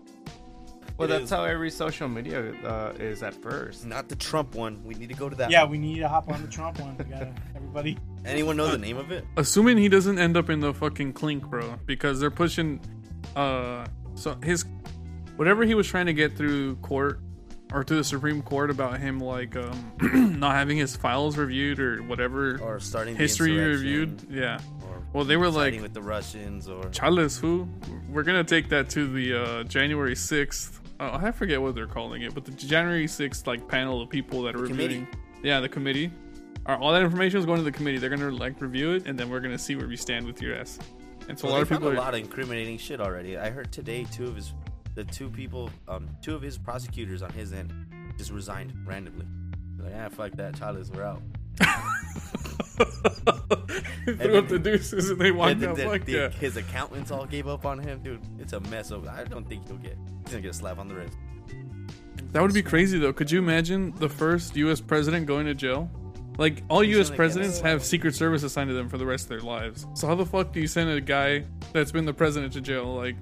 [0.98, 1.30] well, It that's is.
[1.30, 3.86] how every social media uh, is at first.
[3.86, 4.82] Not the Trump one.
[4.84, 5.50] We need to go to that.
[5.50, 5.70] Yeah, one.
[5.72, 6.96] we need to hop on the Trump one.
[6.98, 7.96] We gotta everybody.
[8.24, 9.24] Anyone know the name of it?
[9.36, 12.80] assuming he doesn't end up in the fucking clink, bro, because they're pushing
[13.36, 14.64] uh so his
[15.36, 17.20] whatever he was trying to get through court
[17.72, 19.92] or to the Supreme Court about him like um
[20.40, 24.26] not having his files reviewed or whatever Or starting history insurrection, reviewed.
[24.30, 24.58] Yeah.
[25.12, 27.68] Well, they were like with the Russians, or Chales, who
[28.10, 30.80] we're gonna take that to the uh, January sixth.
[31.00, 34.42] Oh, I forget what they're calling it, but the January sixth like panel of people
[34.42, 35.06] that are reviewing.
[35.42, 36.10] Yeah, the committee.
[36.66, 37.96] All, that information is going to the committee.
[37.98, 40.54] They're gonna like review it, and then we're gonna see where we stand with your
[40.56, 40.78] ass.
[41.28, 41.88] And so Well, a lot of people.
[41.88, 43.38] a Are, lot of incriminating shit already.
[43.38, 44.52] I heard today two of his,
[44.94, 47.72] the two people, um, two of his prosecutors on his end
[48.18, 49.26] just resigned randomly.
[49.76, 51.22] They're like, ah, fuck that, Chalice, we're out.
[54.04, 55.76] threw up the deuces and they walked the- out.
[55.76, 56.28] the- Fuck the- yeah.
[56.30, 58.20] His accountants all gave up on him, dude.
[58.38, 59.08] It's a mess over.
[59.08, 59.96] I don't think he'll get.
[60.24, 61.16] He's gonna get a slap on the wrist.
[62.32, 63.12] That would be crazy though.
[63.12, 64.80] Could you imagine the first U.S.
[64.80, 65.90] president going to jail?
[66.36, 67.10] Like all He's U.S.
[67.10, 69.86] presidents have Secret Service assigned to them for the rest of their lives.
[69.94, 72.94] So how the fuck do you send a guy that's been the president to jail?
[72.94, 73.16] Like,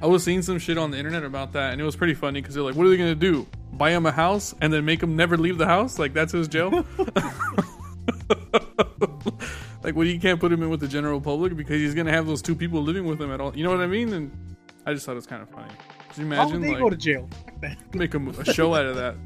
[0.00, 2.40] I was seeing some shit on the internet about that, and it was pretty funny
[2.40, 3.46] because they're like, "What are they gonna do?
[3.72, 5.98] Buy him a house and then make him never leave the house?
[5.98, 6.84] Like that's his jail?"
[9.82, 12.26] like, well, You can't put him in with the general public because he's gonna have
[12.26, 13.56] those two people living with him at all.
[13.56, 14.12] You know what I mean?
[14.12, 15.72] And I just thought it was kind of funny.
[16.10, 17.28] Could you How imagine would they like go to jail?
[17.94, 19.16] Make a, a show out of that?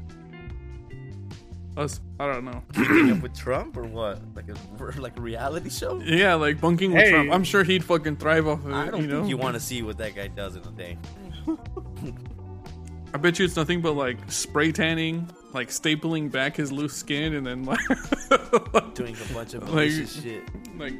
[1.75, 2.63] Us, I don't know.
[2.73, 4.19] Keeping up with Trump or what?
[4.35, 5.99] Like a like a reality show?
[6.01, 7.11] Yeah, like bunking with Hey.
[7.11, 7.31] Trump.
[7.31, 8.73] I'm sure he'd fucking thrive off of it.
[8.73, 10.71] I don't you know, think you want to see what that guy does in a
[10.71, 10.97] day.
[13.13, 17.33] I bet you it's nothing but like spray tanning, like stapling back his loose skin,
[17.33, 17.79] and then like
[18.93, 20.43] Doing a bunch of Like- shit.
[20.77, 20.93] like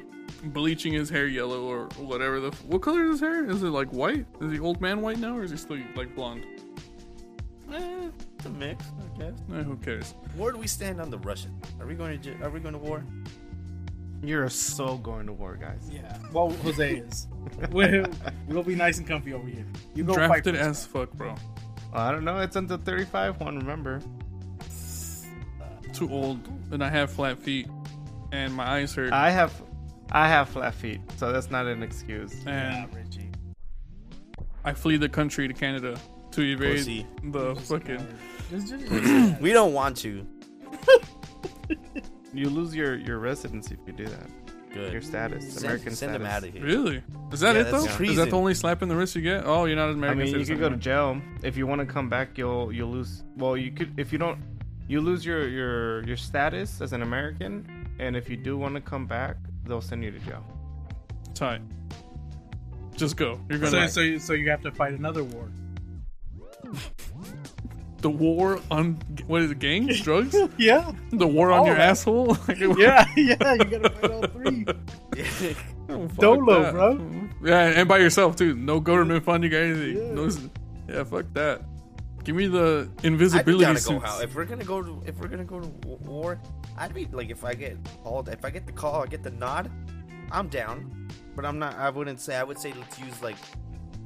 [0.44, 2.40] bleaching his hair yellow or whatever.
[2.40, 3.46] The what color is his hair?
[3.50, 4.26] Is it like white?
[4.42, 6.46] Is he old man white now, or is he still like blonde?
[7.74, 9.34] Eh, it's a mix, I guess.
[9.54, 10.14] Eh, who cares?
[10.36, 11.54] Where do we stand on the Russian?
[11.80, 12.34] Are we going to?
[12.44, 13.04] Are we going to war?
[14.24, 15.90] You're so going to war, guys.
[15.92, 16.18] Yeah.
[16.34, 17.28] Well, Jose is.
[17.72, 18.06] we'll,
[18.48, 19.66] we'll be nice and comfy over here.
[19.94, 21.36] You go Drafted for us, as fuck, bro.
[21.94, 22.40] I don't know.
[22.40, 23.40] It's until 35.
[23.42, 24.02] One, remember?
[25.94, 26.40] Too old,
[26.72, 27.68] and I have flat feet,
[28.32, 29.12] and my eyes hurt.
[29.14, 29.54] I have,
[30.12, 32.36] I have flat feet, so that's not an excuse.
[32.46, 33.30] Yeah, and Richie.
[34.64, 35.98] I flee the country to Canada
[36.32, 37.08] to evade Pussy.
[37.24, 38.08] the Just fucking.
[38.52, 40.28] Just, just, just, We don't want you.
[42.34, 44.30] You lose your your residency if you do that.
[44.74, 44.92] Good.
[44.92, 46.16] Your status, Send, American send status.
[46.22, 46.62] him out of here.
[46.64, 47.04] Really?
[47.32, 48.04] Is that Yeah, it that's though?
[48.04, 49.44] Is that the only slap in the wrist you get?
[49.46, 51.80] Oh, you're not an I American mean, you could go to jail if you want
[51.80, 52.38] to come back.
[52.38, 53.24] You'll you'll lose.
[53.38, 54.38] Well, you could if you don't.
[54.88, 58.82] You lose your your your status as an American, and if you do want to
[58.82, 60.44] come back, they'll send you to jail.
[61.34, 61.62] Tight.
[62.96, 63.40] Just go.
[63.50, 65.50] You're gonna So, like, so, you- so you have to fight another war.
[68.02, 68.94] the war on
[69.28, 69.60] what is it?
[69.60, 71.90] Gangs, drugs, Yeah, the war on All your that.
[71.90, 72.38] asshole.
[72.48, 73.54] Like, yeah, yeah.
[73.54, 74.66] You gotta fight all three.
[75.90, 76.74] oh, fuck Dolo, that.
[76.74, 77.00] bro.
[77.44, 78.56] Yeah, and by yourself too.
[78.56, 79.98] No government funding or anything.
[79.98, 80.14] Yeah.
[80.14, 80.30] No,
[80.90, 81.62] yeah, fuck that.
[82.28, 84.06] Give me the I'd be invisibility down to go suits.
[84.06, 84.22] out.
[84.22, 86.38] If we're gonna go to if we're gonna go to war,
[86.78, 89.32] I'd be like if I get called, if I get the call, I get the
[89.32, 89.72] nod,
[90.30, 91.08] I'm down.
[91.38, 91.78] But I'm not.
[91.78, 92.36] I wouldn't say.
[92.36, 93.38] I would say let's use like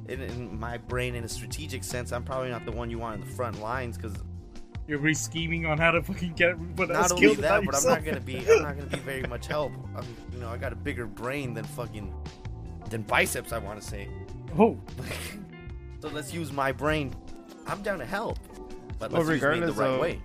[0.08, 2.12] in, in my brain in a strategic sense.
[2.12, 4.14] I'm probably not the one you want in the front lines because
[4.86, 7.38] You're re scheming on how to fucking get everybody else not only killed.
[7.38, 8.36] that, without but I'm not gonna be.
[8.48, 9.72] I'm not gonna be very much help.
[9.96, 12.14] I'm, you know, I got a bigger brain than fucking
[12.88, 13.52] than biceps.
[13.52, 14.08] I want to say.
[14.56, 14.78] Oh,
[16.00, 17.12] so let's use my brain.
[17.66, 18.38] I'm down to help,
[18.98, 20.20] but Well, let's use me the regardless, right though, way.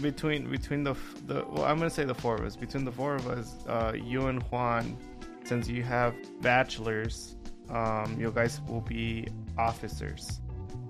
[0.00, 0.94] between between the
[1.26, 2.56] the well, I'm gonna say the four of us.
[2.56, 4.96] Between the four of us, uh, you and Juan,
[5.44, 7.36] since you have bachelors,
[7.70, 9.26] um, you guys will be
[9.58, 10.40] officers.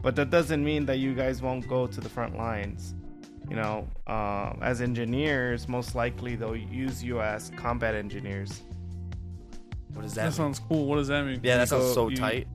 [0.02, 2.94] But that doesn't mean that you guys won't go to the front lines.
[3.48, 8.62] You know, um, as engineers, most likely they'll use you as combat engineers.
[9.92, 10.24] What does That that?
[10.28, 10.32] mean?
[10.32, 10.86] sounds cool.
[10.86, 11.40] What does that mean?
[11.42, 12.48] Yeah, that sounds So so you- tight.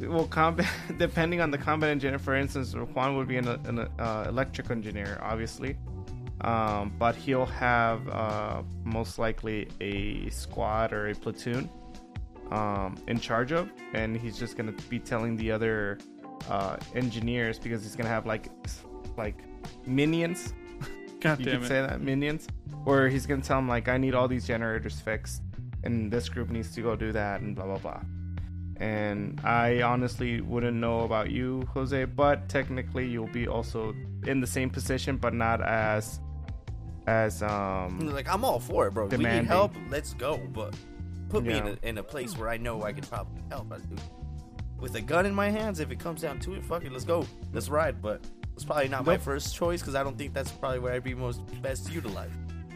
[0.00, 2.18] Well, combat depending on the combat engineer.
[2.18, 5.76] For instance, Juan would be an, an uh, electric engineer, obviously,
[6.42, 11.68] um, but he'll have uh, most likely a squad or a platoon
[12.50, 15.98] um, in charge of, and he's just gonna be telling the other
[16.48, 18.48] uh, engineers because he's gonna have like
[19.16, 19.38] like
[19.86, 20.52] minions.
[21.20, 21.68] God you damn could it.
[21.68, 22.46] say that minions,
[22.84, 25.42] or he's gonna tell them like, I need all these generators fixed,
[25.84, 28.00] and this group needs to go do that, and blah blah blah.
[28.78, 33.94] And I honestly wouldn't know about you, Jose, but technically you'll be also
[34.26, 36.20] in the same position, but not as
[37.06, 39.06] as um Like I'm all for it, bro.
[39.06, 39.74] We need help.
[39.88, 40.38] Let's go.
[40.52, 40.74] But
[41.28, 43.72] put me in a, in a place where I know I can probably help.
[43.72, 43.96] I do.
[44.78, 47.04] With a gun in my hands, if it comes down to it, fuck it, let's
[47.04, 47.24] go.
[47.54, 48.02] Let's ride.
[48.02, 48.20] But
[48.54, 51.14] it's probably not my first choice because I don't think that's probably where I'd be
[51.14, 52.32] most best utilized.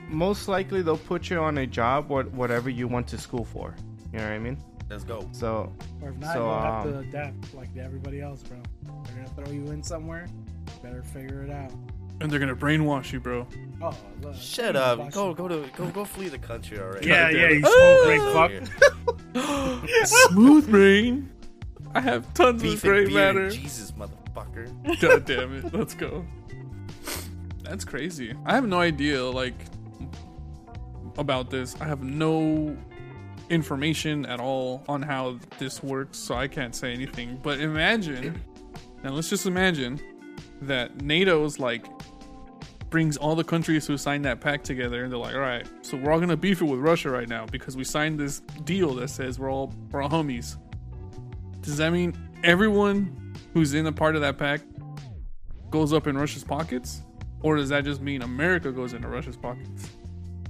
[0.09, 3.75] most likely they'll put you on a job what whatever you went to school for.
[4.13, 4.59] You know what I mean?
[4.91, 5.29] Let's go.
[5.33, 5.73] So
[6.03, 8.59] or if not, So, you'll have to um, adapt like everybody else, bro.
[9.05, 10.27] They're gonna throw you in somewhere.
[10.83, 11.71] Better figure it out.
[12.21, 13.47] And they're gonna brainwash you, bro.
[13.81, 14.35] Oh, look.
[14.35, 15.13] Shut up.
[15.13, 17.07] Go go to go go flee the country already.
[17.07, 18.35] Yeah, God yeah, damn you it.
[18.35, 18.69] small brain
[19.33, 20.05] fuck.
[20.07, 21.33] Smooth brain.
[21.95, 23.51] I have tons Beef of and gray beer, matter.
[23.51, 25.01] Jesus, motherfucker.
[25.01, 25.73] God damn it.
[25.73, 26.25] Let's go.
[27.63, 28.35] That's crazy.
[28.45, 29.55] I have no idea, like,
[31.19, 31.77] about this.
[31.81, 32.77] I have no
[33.51, 37.39] information at all on how this works, so I can't say anything.
[37.43, 38.43] But imagine,
[39.03, 40.01] now let's just imagine
[40.63, 41.87] that NATO's like
[42.89, 45.97] brings all the countries who signed that pact together, and they're like, all right, so
[45.97, 49.09] we're all gonna beef it with Russia right now because we signed this deal that
[49.09, 50.57] says we're all we're all homies.
[51.61, 54.65] Does that mean everyone who's in a part of that pact
[55.71, 57.03] goes up in Russia's pockets?
[57.43, 59.89] Or does that just mean America goes into Russia's pockets?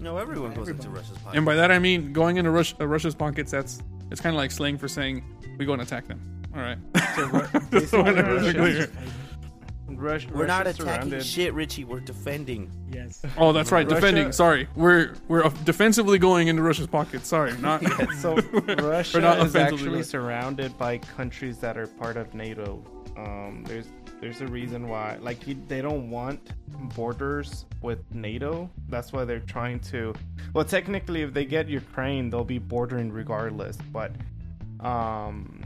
[0.01, 1.37] No, everyone goes into Russia's pocket.
[1.37, 3.51] And by that I mean going into Rus- uh, Russia's pockets.
[3.53, 5.23] That's it's kind of like slang for saying
[5.59, 6.43] we go and attack them.
[6.55, 6.79] All right.
[7.71, 8.91] Just so I know it's Russia- clear.
[9.93, 11.27] Rush, We're not Russia's attacking surrounded.
[11.27, 11.85] shit, Richie.
[11.85, 12.71] We're defending.
[12.91, 13.23] Yes.
[13.37, 13.85] Oh, that's right.
[13.85, 14.33] Russia- Defending.
[14.33, 17.29] Sorry, we're we're defensively going into Russia's pockets.
[17.29, 17.83] Sorry, not.
[18.17, 18.35] So
[18.79, 20.07] Russia not is offensively actually right.
[20.07, 22.83] surrounded by countries that are part of NATO.
[23.17, 23.89] Um, there's
[24.21, 26.53] there's a reason why, like you, they don't want
[26.95, 28.69] borders with NATO.
[28.89, 30.15] That's why they're trying to.
[30.53, 33.79] Well, technically, if they get Ukraine, they'll be bordering regardless.
[33.93, 34.13] But
[34.81, 35.63] um,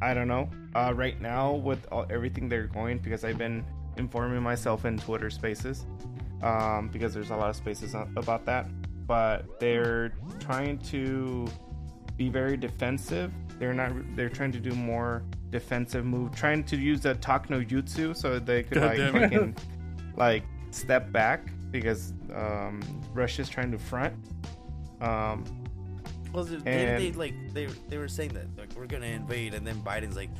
[0.00, 0.48] I don't know.
[0.74, 3.64] Uh, right now, with all, everything they're going, because I've been
[3.96, 5.84] informing myself in Twitter Spaces,
[6.42, 8.66] um, because there's a lot of spaces about that.
[9.06, 11.46] But they're trying to
[12.16, 13.32] be very defensive.
[13.58, 13.92] They're not.
[14.14, 18.38] They're trying to do more defensive move, trying to use a talk no jutsu so
[18.38, 19.56] they could God like fucking,
[20.16, 22.80] like step back because um,
[23.14, 24.14] Russia's trying to front.
[25.00, 25.44] Um,
[26.32, 29.54] Well, they, they, And- they like they they were saying that like we're gonna invade,
[29.54, 30.30] and then Biden's like,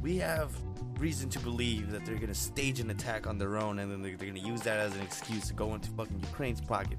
[0.00, 0.50] we have
[0.98, 4.16] reason to believe that they're gonna stage an attack on their own, and then they're,
[4.16, 6.98] they're gonna use that as an excuse to go into fucking Ukraine's pocket.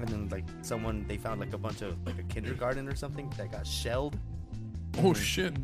[0.00, 3.32] And then like someone they found like a bunch of like a kindergarten or something
[3.38, 4.18] that got shelled.
[4.98, 5.54] Oh shit.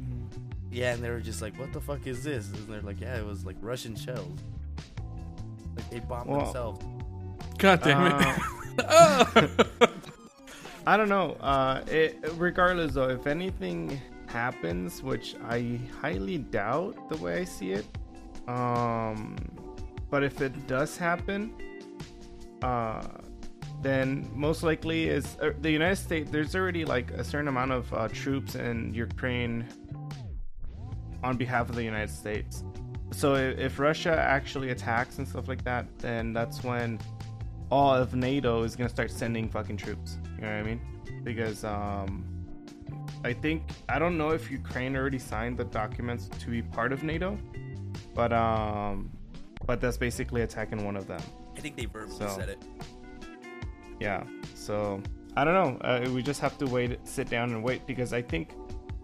[0.71, 2.49] Yeah, and they were just like, what the fuck is this?
[2.53, 4.39] And they're like, yeah, it was like Russian shells.
[5.77, 6.85] Like they bombed Well, themselves.
[7.59, 9.91] God damn Uh, it.
[10.87, 11.33] I don't know.
[11.41, 17.73] Uh, it, regardless, though, if anything happens, which I highly doubt the way I see
[17.73, 17.87] it,
[18.47, 19.37] um,
[20.11, 21.53] but if it does happen,
[22.63, 23.03] uh,
[23.83, 26.31] then most likely is uh, the United States.
[26.31, 29.65] There's already like a certain amount of uh, troops in Ukraine
[31.23, 32.65] on behalf of the United States.
[33.13, 36.99] So i- if Russia actually attacks and stuff like that, then that's when
[37.71, 40.19] all of NATO is gonna start sending fucking troops.
[40.37, 40.81] You know what I mean?
[41.25, 42.25] Because um,
[43.25, 47.03] I think I don't know if Ukraine already signed the documents to be part of
[47.03, 47.39] NATO,
[48.15, 49.11] but um,
[49.67, 51.21] but that's basically attacking one of them.
[51.57, 52.63] I think they verbally So- said it.
[54.01, 54.25] Yeah.
[54.55, 55.03] So
[55.37, 55.79] I don't know.
[55.87, 58.55] Uh, we just have to wait, sit down and wait because I think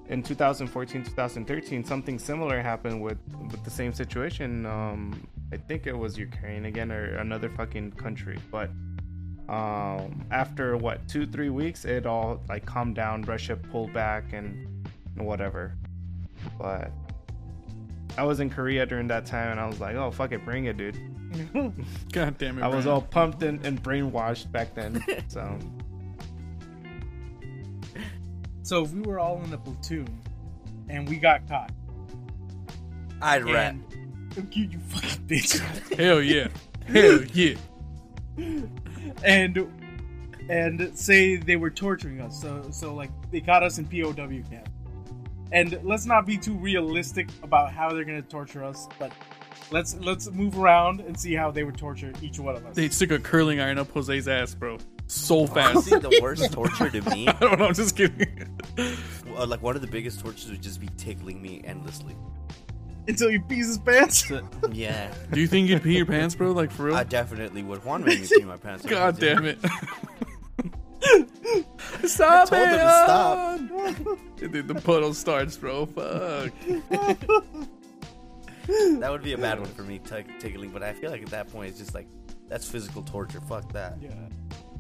[0.09, 3.19] in 2014, 2013, something similar happened with
[3.51, 4.67] with the same situation.
[4.67, 8.71] Um, I think it was Ukraine again or another fucking country, but
[9.49, 13.23] um, after what two, three weeks, it all like calmed down.
[13.23, 14.67] Russia pulled back and,
[15.17, 15.77] and whatever.
[16.59, 16.91] But
[18.17, 20.65] I was in Korea during that time, and I was like, "Oh fuck it, bring
[20.65, 20.99] it, dude."
[22.13, 22.63] God damn it.
[22.63, 22.95] I was Brian.
[22.95, 25.03] all pumped and, and brainwashed back then.
[25.29, 25.59] So
[28.63, 30.09] So if we were all in a platoon
[30.89, 31.71] and we got caught,
[33.21, 33.75] I'd rat.
[33.75, 33.85] and
[34.57, 35.59] you, you fucking bitch,
[35.97, 36.49] Hell yeah.
[36.87, 37.57] Hell yeah.
[39.23, 39.71] and
[40.49, 42.41] and say they were torturing us.
[42.41, 44.13] So so like they caught us in POW
[44.49, 44.69] camp.
[45.53, 49.13] And let's not be too realistic about how they're gonna torture us, but
[49.71, 52.75] let's let's move around and see how they would torture each one of us.
[52.75, 54.79] They'd stick a curling iron up Jose's ass, bro.
[55.07, 55.77] So fast.
[55.77, 57.67] Honestly, the worst torture to me, I don't know.
[57.67, 58.49] I'm just kidding.
[59.37, 62.17] uh, like one of the biggest tortures would just be tickling me endlessly.
[63.07, 64.33] Until he pees his pants.
[64.73, 66.53] Yeah, Do you think you'd pee your pants, bro?
[66.53, 66.97] Like for real?
[66.97, 67.85] I definitely would.
[67.85, 68.87] Juan made me pee my pants.
[68.89, 69.59] God damn it.
[72.09, 72.73] Stop I told it!
[72.73, 74.19] him to stop.
[74.43, 75.87] And then the puddle starts, bro.
[75.87, 76.53] Fuck.
[78.67, 80.71] That would be a bad one for me, t- tickling.
[80.71, 82.07] But I feel like at that point, it's just like
[82.49, 83.41] that's physical torture.
[83.41, 83.97] Fuck that.
[84.03, 84.11] Yeah.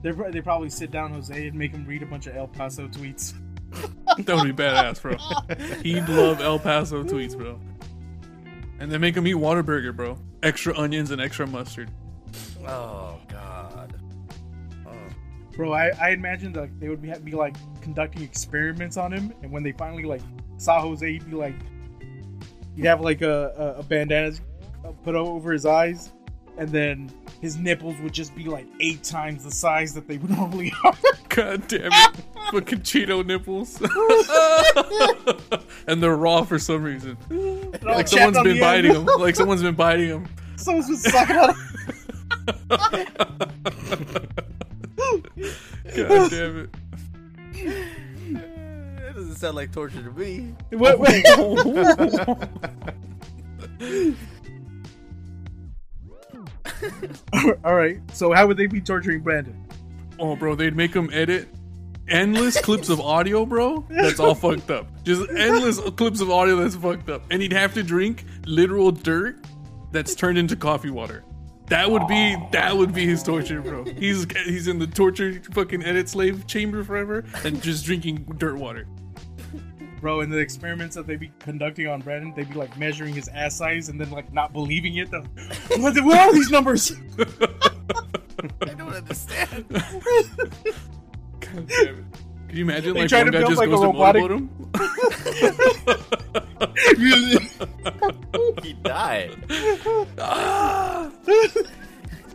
[0.02, 2.88] They they probably sit down Jose and make him read a bunch of El Paso
[2.88, 3.32] tweets.
[4.18, 5.16] That would be badass, bro.
[5.82, 7.58] He'd love El Paso tweets, bro.
[8.78, 10.16] And then make him eat Whataburger, bro.
[10.42, 11.90] Extra onions and extra mustard.
[12.66, 13.63] Oh God.
[15.56, 19.52] Bro, I, I imagined like they would be, be like conducting experiments on him, and
[19.52, 20.22] when they finally like
[20.56, 21.54] saw Jose, he'd be like,
[22.76, 24.32] he'd have like a, a, a bandana
[25.04, 26.12] put over his eyes,
[26.58, 30.30] and then his nipples would just be like eight times the size that they would
[30.36, 30.94] normally are.
[31.28, 32.16] God damn it.
[32.52, 33.80] Fucking Cheeto nipples.
[35.86, 37.16] and they're raw for some reason.
[37.82, 39.08] Like someone's been the biting end.
[39.08, 39.20] them.
[39.20, 40.28] Like someone's been biting them.
[40.56, 41.54] Someone's been sucking on
[42.70, 44.28] him.
[44.96, 46.70] God damn it.
[49.02, 50.54] That doesn't sound like torture to me.
[50.70, 52.48] What- what-
[57.64, 58.00] All right.
[58.12, 59.60] So how would they be torturing Brandon?
[60.18, 61.48] Oh, bro, they'd make him edit
[62.06, 63.84] endless clips of audio, bro.
[63.88, 64.86] That's all fucked up.
[65.04, 69.36] Just endless clips of audio that's fucked up, and he'd have to drink literal dirt
[69.90, 71.24] that's turned into coffee water.
[71.66, 73.84] That would be that would be his torture, bro.
[73.84, 78.86] He's he's in the torture fucking edit slave chamber forever and just drinking dirt water.
[80.00, 83.28] Bro, in the experiments that they'd be conducting on Brandon, they'd be like measuring his
[83.28, 85.10] ass size and then like not believing it.
[85.10, 85.30] They're like,
[85.78, 86.92] What, what are these numbers?
[88.60, 89.64] I don't understand.
[89.70, 92.04] God damn it.
[92.48, 93.86] Can you imagine They like try one to guy build, just like, a goes to
[93.86, 95.94] robotic- motorboat him?
[98.62, 99.34] He died.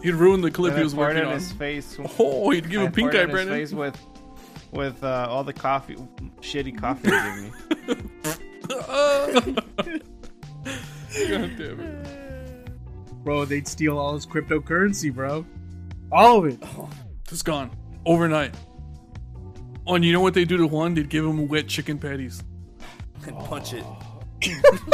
[0.01, 1.33] He'd ruin the clip and he was working on.
[1.33, 1.97] his face.
[2.19, 3.55] Oh, he'd give I a pink eye, in his Brandon.
[3.55, 3.97] face with
[4.71, 5.95] with uh, all the coffee,
[6.41, 7.51] shitty coffee they give me.
[11.27, 13.23] God damn it.
[13.23, 15.45] bro, they'd steal all his cryptocurrency, bro.
[16.11, 16.61] All of it.
[17.27, 17.71] Just gone.
[18.05, 18.53] Overnight.
[19.87, 20.93] Oh, and you know what they do to Juan?
[20.93, 22.43] They'd give him wet chicken patties.
[23.25, 23.83] And punch it.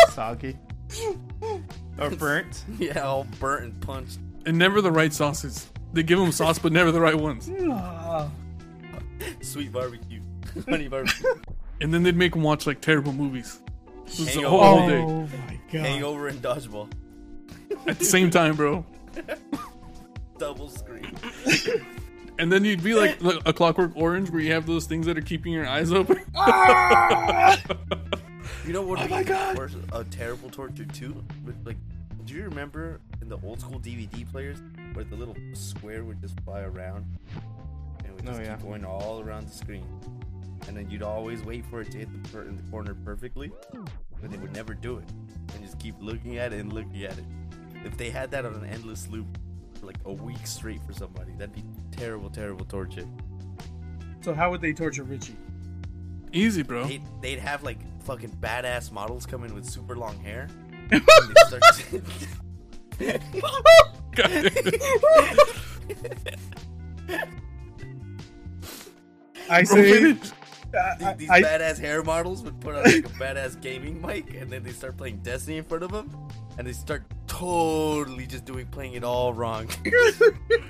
[0.10, 0.58] soggy
[2.00, 2.64] or burnt.
[2.80, 4.20] Yeah, all burnt and punched.
[4.46, 5.68] And never the right sauces.
[5.94, 7.50] They give them sauce, but never the right ones.
[7.70, 8.30] Ah.
[9.42, 10.22] Sweet barbecue.
[10.70, 11.34] Honey barbecue.
[11.82, 13.60] And then they'd make them watch like terrible movies.
[14.06, 14.50] This is the Hangover.
[14.58, 15.38] whole Oh day.
[15.48, 15.86] my god.
[15.86, 16.92] Hangover and dodgeball.
[17.88, 18.86] At the same time, bro.
[20.38, 21.18] Double screen.
[22.38, 25.18] And then you'd be like like a clockwork orange where you have those things that
[25.18, 26.20] are keeping your eyes open.
[28.66, 29.00] You know what?
[29.00, 29.58] Oh my God.
[29.58, 29.76] worse?
[29.92, 31.24] A terrible torture too.
[31.46, 31.78] With like,
[32.26, 34.58] do you remember in the old school DVD players
[34.94, 37.06] where the little square would just fly around
[38.00, 38.56] and it would Oh, just yeah.
[38.56, 39.86] keep going all around the screen,
[40.68, 43.52] and then you'd always wait for it to hit the per- in the corner perfectly,
[44.22, 45.06] but they would never do it,
[45.54, 47.26] and just keep looking at it and looking at it.
[47.84, 49.28] If they had that on an endless loop
[49.80, 53.06] for like a week straight for somebody, that'd be terrible, terrible torture.
[54.22, 55.36] So how would they torture Richie?
[56.34, 56.86] Easy, bro.
[56.88, 60.48] They'd, they'd have like fucking badass models come in with super long hair.
[60.92, 61.64] and they'd start-
[64.16, 64.82] God damn it.
[69.50, 70.32] I say, finish.
[70.76, 74.50] Uh, these I, badass hair models would put on like a badass gaming mic, and
[74.52, 76.10] then they start playing Destiny in front of them,
[76.58, 79.70] and they start totally just doing playing it all wrong.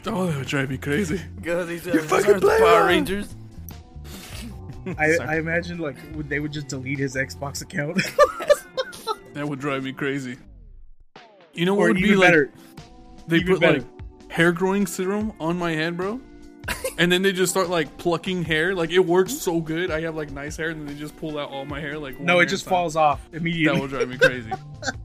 [0.08, 1.20] Oh, that would drive me crazy.
[1.36, 2.86] Because You're fucking playing Power.
[2.86, 3.36] Rangers.
[4.98, 7.98] I, I imagine like would they would just delete his Xbox account,
[9.34, 10.38] That would drive me crazy.
[11.54, 12.28] You know what or would even be like?
[12.28, 12.52] better,
[13.28, 13.80] They even put better.
[13.80, 16.20] like hair growing serum on my head, bro.
[16.98, 18.74] and then they just start like plucking hair.
[18.74, 19.92] Like it works so good.
[19.92, 21.98] I have like nice hair, and then they just pull out all my hair.
[22.00, 22.70] Like no, it just time.
[22.72, 23.88] falls off immediately.
[23.88, 24.52] That immediately, would drive me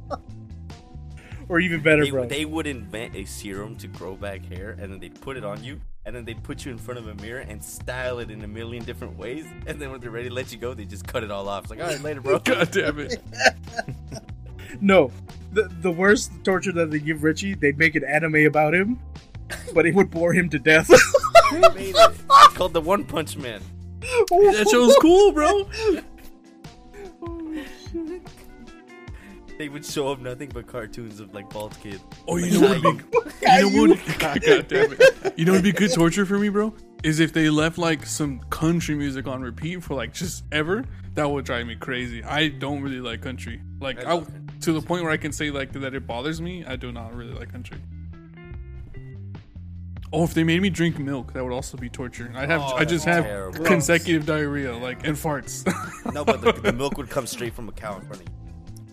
[0.08, 0.18] crazy.
[1.48, 2.26] or even better, They, bro.
[2.26, 5.62] they would invent a serum to grow back hair, and then they'd put it on
[5.64, 8.42] you, and then they'd put you in front of a mirror and style it in
[8.42, 9.46] a million different ways.
[9.66, 11.64] And then when they're ready to let you go, they just cut it all off.
[11.64, 12.38] It's like, all right, later, bro.
[12.44, 13.22] God damn it.
[14.80, 15.10] No,
[15.52, 19.00] the the worst torture that they give Richie, they'd make an anime about him,
[19.74, 20.88] but it would bore him to death.
[21.50, 21.96] They made it.
[21.96, 23.60] It's called the One Punch Man.
[24.00, 25.68] That show's cool, bro.
[29.60, 32.00] They would show up nothing but cartoons of like bald kid.
[32.26, 35.34] Oh, you know what would be you know what God damn it.
[35.36, 36.72] You know what would be good torture for me, bro?
[37.02, 40.86] Is if they left like some country music on repeat for like just ever.
[41.14, 42.24] That would drive me crazy.
[42.24, 43.60] I don't really like country.
[43.82, 44.24] Like I I,
[44.62, 46.64] to the point where I can say like that it bothers me.
[46.64, 47.82] I do not really like country.
[50.10, 52.32] Oh, if they made me drink milk, that would also be torture.
[52.34, 53.62] I have Oh, I just have terrible.
[53.62, 55.66] consecutive diarrhea, like and farts.
[56.14, 58.39] No, but the, the milk would come straight from a cow in front of you.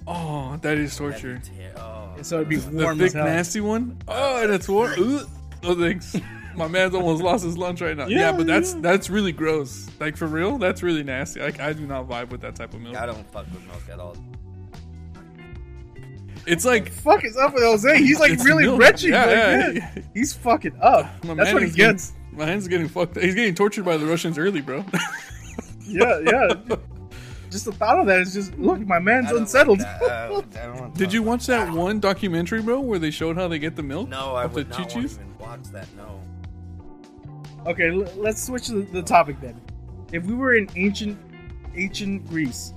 [0.07, 1.39] Oh, that is torture.
[1.43, 2.15] ter- oh.
[2.21, 3.25] so it'd be The thick, as hell.
[3.25, 3.97] nasty one.
[4.07, 4.91] Oh, that's warm.
[4.97, 5.29] Ugh.
[5.63, 6.15] Oh, thanks.
[6.55, 8.07] My man's almost lost his lunch right now.
[8.07, 8.79] Yeah, Yeah, but that's yeah.
[8.81, 9.87] that's really gross.
[9.99, 11.39] Like for real, that's really nasty.
[11.39, 12.95] Like I do not vibe with that type of milk.
[12.97, 14.15] I don't fuck with milk at all.
[16.47, 17.97] It's like Fuck is up with Jose?
[17.97, 18.79] He's like really milk.
[18.79, 19.09] wretched.
[19.09, 19.91] Yeah, like, yeah, yeah.
[19.97, 20.01] yeah.
[20.13, 21.05] He's fucking up.
[21.25, 22.13] My That's what he getting- gets.
[22.31, 23.17] My hand's getting fucked.
[23.19, 24.85] He's getting tortured by the Russians early, bro.
[25.89, 26.53] Yeah, yeah.
[27.49, 28.79] Just the thought of that is just look.
[28.79, 29.81] My man's unsettled.
[29.81, 33.75] I I Did you watch that one documentary, bro, where they showed how they get
[33.75, 34.09] the milk?
[34.09, 35.87] No, I off would the not want to even watch that.
[35.95, 36.21] No.
[37.65, 39.59] Okay, l- let's switch the, the topic then.
[40.11, 41.19] If we were in ancient
[41.75, 42.73] ancient Greece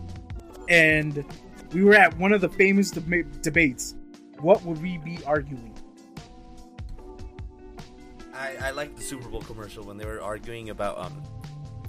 [0.69, 1.25] and
[1.73, 3.95] we were at one of the famous deba- debates,
[4.41, 5.75] what would we be arguing?
[8.35, 11.23] I, I like the Super Bowl commercial when they were arguing about um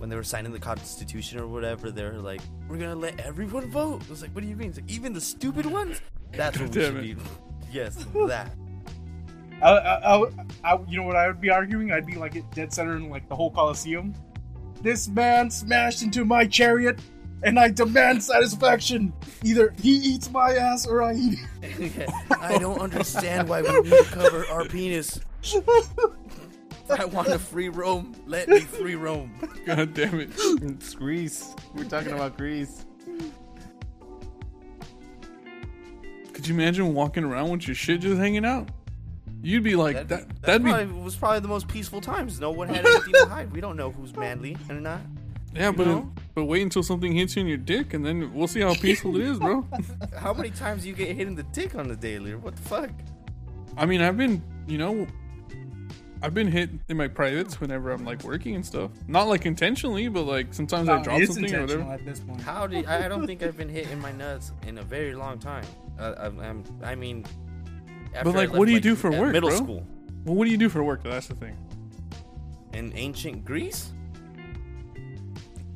[0.02, 1.92] when they were signing the Constitution or whatever.
[1.92, 4.70] They were like, "We're gonna let everyone vote." I was like, "What do you mean?
[4.70, 7.18] It's like, even the stupid ones?" That's what we Damn should it.
[7.18, 7.24] be.
[7.72, 8.52] Yes, that.
[9.62, 10.26] I, I, I,
[10.66, 11.94] I, you know what I would be arguing?
[11.94, 14.14] I'd be like dead center in like the whole Coliseum.
[14.82, 17.00] This man smashed into my chariot,
[17.44, 19.14] and I demand satisfaction.
[19.44, 21.40] Either he eats my ass or I eat.
[21.62, 22.10] It.
[22.42, 25.22] I don't understand why we need to cover our penis.
[27.00, 28.16] I want to free roam.
[28.28, 29.34] Let me free roam.
[29.66, 30.30] God damn it.
[30.38, 31.56] It's Greece.
[31.74, 32.86] We're talking about Greece.
[36.34, 38.70] Could you imagine walking around with your shit just hanging out?
[39.44, 40.30] You'd be like That, that.
[40.44, 42.40] that That'd be was probably the most peaceful times.
[42.40, 43.52] No one had anything to hide.
[43.52, 45.02] We don't know who's manly and not.
[45.56, 46.12] yeah, but know?
[46.36, 49.16] but wait until something hits you in your dick, and then we'll see how peaceful
[49.18, 49.66] it is, bro.
[50.18, 52.32] How many times do you get hit in the dick on the daily?
[52.34, 52.90] Or what the fuck?
[53.78, 55.08] I mean, I've been, you know,
[56.24, 58.92] I've been hit in my privates whenever I'm like working and stuff.
[59.08, 61.94] Not like intentionally, but like sometimes I drop something or intentional whatever.
[61.94, 62.42] at this point.
[62.42, 65.16] How did I I don't think I've been hit in my nuts in a very
[65.16, 65.66] long time.
[66.00, 67.26] Uh, I'm, I'm, I mean,
[68.14, 69.58] after I like, left, what do you do for work, Middle bro?
[69.58, 69.88] school
[70.26, 71.04] Well, what do you do for work?
[71.04, 71.58] That's the thing.
[72.74, 73.92] in ancient Greece.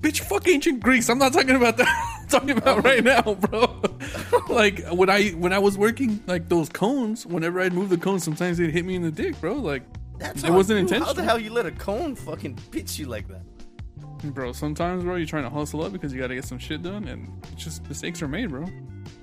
[0.02, 1.10] Bitch, fuck ancient Greece.
[1.10, 1.88] I'm not talking about that.
[2.22, 3.82] I'm talking about right now, bro.
[4.50, 8.24] like when I when I was working like those cones, whenever I'd move the cones,
[8.24, 9.56] sometimes they'd hit me in the dick, bro.
[9.56, 9.82] Like,
[10.18, 11.00] That's It wasn't you.
[11.04, 13.42] How the hell you let a cone fucking pitch you like that?
[14.34, 16.82] bro, sometimes, bro, you're trying to hustle up because you got to get some shit
[16.82, 18.66] done, and just mistakes are made, bro.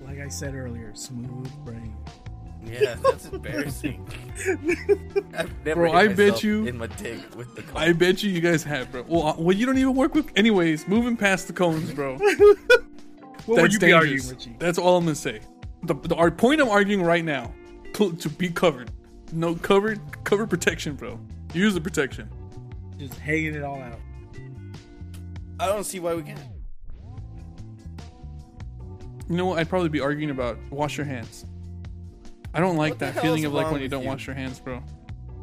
[0.05, 1.97] Like I said earlier, smooth brain.
[2.65, 4.07] Yeah, that's embarrassing.
[5.35, 7.77] I've never Bro, hit I bet you- in my dick with the cone.
[7.83, 9.05] I bet you you guys have, bro.
[9.09, 10.31] Well, uh, well, you don't even work with.
[10.37, 12.19] Anyways, moving past the cones, bro.
[13.47, 14.27] What would That's you be dangerous.
[14.29, 14.57] arguing, Richie?
[14.61, 15.41] That's all I'm gonna say.
[15.83, 17.53] The, the our point I'm arguing right now
[17.95, 18.93] to, to be covered.
[19.33, 21.19] No covered cover protection, bro.
[21.55, 22.29] Use the protection.
[22.99, 23.99] Just hanging it all out.
[25.59, 26.39] I don't see why we can't.
[29.29, 29.59] You know what?
[29.59, 31.47] I'd probably be arguing about wash your hands.
[32.55, 34.03] I don't like What the that hell's feeling of like wrong when you with don't
[34.03, 34.09] you?
[34.09, 34.83] wash your hands, bro.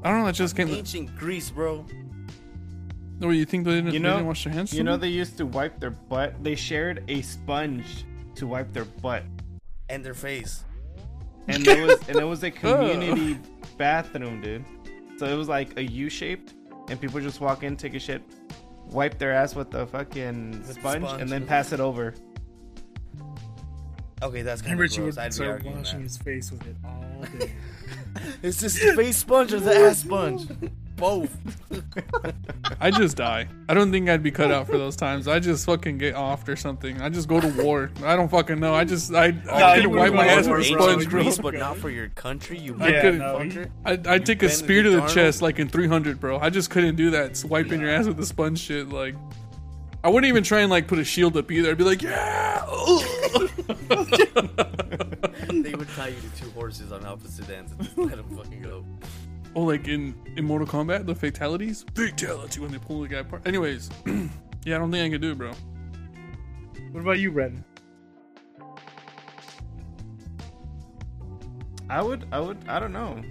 [0.03, 0.25] I don't know.
[0.27, 0.67] That just came.
[0.69, 1.85] Ancient Greece, bro.
[3.21, 4.73] Or you think they didn't, You they know- didn't wash their hands?
[4.73, 6.41] You know they used to wipe their butt.
[6.43, 9.23] They shared a sponge to wipe their butt,
[9.89, 10.63] And their face.
[11.49, 12.51] And there was and it was a oh.
[12.51, 13.39] community
[13.77, 14.65] bathroom, dude.
[15.17, 16.53] So it was like a U shaped,
[16.89, 18.21] and people just walk in, take a shit,
[18.89, 21.21] wipe their ass with the fucking With sponge, sponge.
[21.21, 22.13] and then pass it over.
[24.21, 25.15] Okay, that's kind And of Richie gross.
[25.15, 26.03] would I'd be start washing that.
[26.03, 27.51] his face with it all day.
[28.43, 30.47] It's just the face sponge or the ass sponge.
[30.99, 31.35] Both.
[32.81, 33.47] I just die.
[33.67, 35.27] I don't think I'd be cut out for those times.
[35.27, 37.01] I just fucking get offed or something.
[37.01, 37.91] I just go to war.
[38.03, 38.73] I don't fucking know.
[38.75, 41.23] I just I, I you could would've wipe my ass with a sponge, bro.
[41.23, 41.35] bro.
[41.41, 42.57] But not for your country.
[42.59, 43.19] You I Yeah, couldn't.
[43.19, 43.69] no, fucker.
[43.85, 45.13] I'd, I'd take a spear to the Arnold?
[45.15, 46.37] chest like in 300, bro.
[46.39, 47.37] I just couldn't do that.
[47.37, 48.89] Swiping your ass with a sponge shit.
[48.89, 49.15] Like,
[50.03, 51.71] I wouldn't even try and like put a shield up either.
[51.71, 52.65] I'd be like, yeah.
[55.49, 58.61] They would tie you to two horses on opposite ends and just let them fucking
[58.61, 58.85] go.
[59.55, 61.85] Oh, like in in Mortal Kombat, the fatalities.
[61.95, 63.47] Fatality when they pull the guy apart.
[63.47, 63.89] Anyways,
[64.65, 65.51] yeah, I don't think I can do it, bro.
[66.91, 67.63] what about you, Ren?
[71.89, 73.21] I would, I would, I don't know.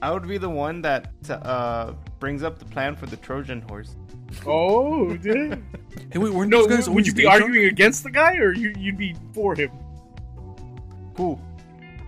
[0.00, 3.96] I would be the one that uh, brings up the plan for the Trojan horse.
[4.46, 5.62] Oh, dude.
[6.12, 7.42] Hey, wait, weren't no, those guys would you be day drunk?
[7.42, 9.70] arguing against the guy, or you, you'd be for him?
[11.16, 11.38] Who?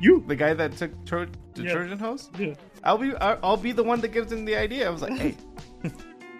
[0.00, 0.24] You?
[0.26, 1.72] The guy that took Tro- the Yeah.
[1.72, 2.30] Trojan horse?
[2.38, 2.54] Yeah.
[2.84, 4.86] I'll be, I'll, I'll be the one that gives him the idea.
[4.86, 5.34] I was like, hey,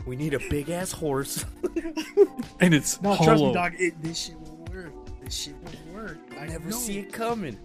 [0.07, 1.45] We need a big ass horse.
[2.61, 3.27] And it's No, hollow.
[3.27, 3.73] trust me, dog.
[3.79, 4.93] It, this shit will work.
[5.23, 6.19] This shit will work.
[6.39, 6.77] I Never know.
[6.77, 7.59] see it coming.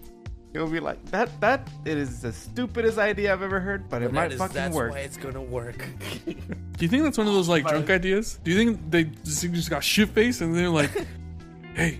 [0.53, 4.05] he'll be like, that, that, it is the stupidest idea I've ever heard, but it
[4.05, 4.91] But might that is- fucking that's work.
[4.91, 5.85] why it's gonna work.
[6.25, 6.33] Do
[6.79, 8.39] you think that's one of those like drunk ideas?
[8.43, 10.91] Do you think they just, just got shit faced and they're like,
[11.73, 11.99] "Hey,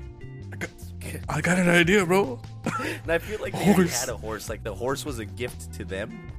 [0.53, 0.69] I got,
[1.29, 2.39] I got an idea, bro."
[3.03, 4.49] And I feel like they had a horse.
[4.49, 6.31] Like the horse was a gift to them,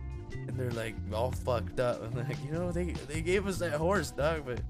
[0.56, 2.02] and they're like all fucked up.
[2.02, 4.60] And like, you know, they they gave us that horse, dog, but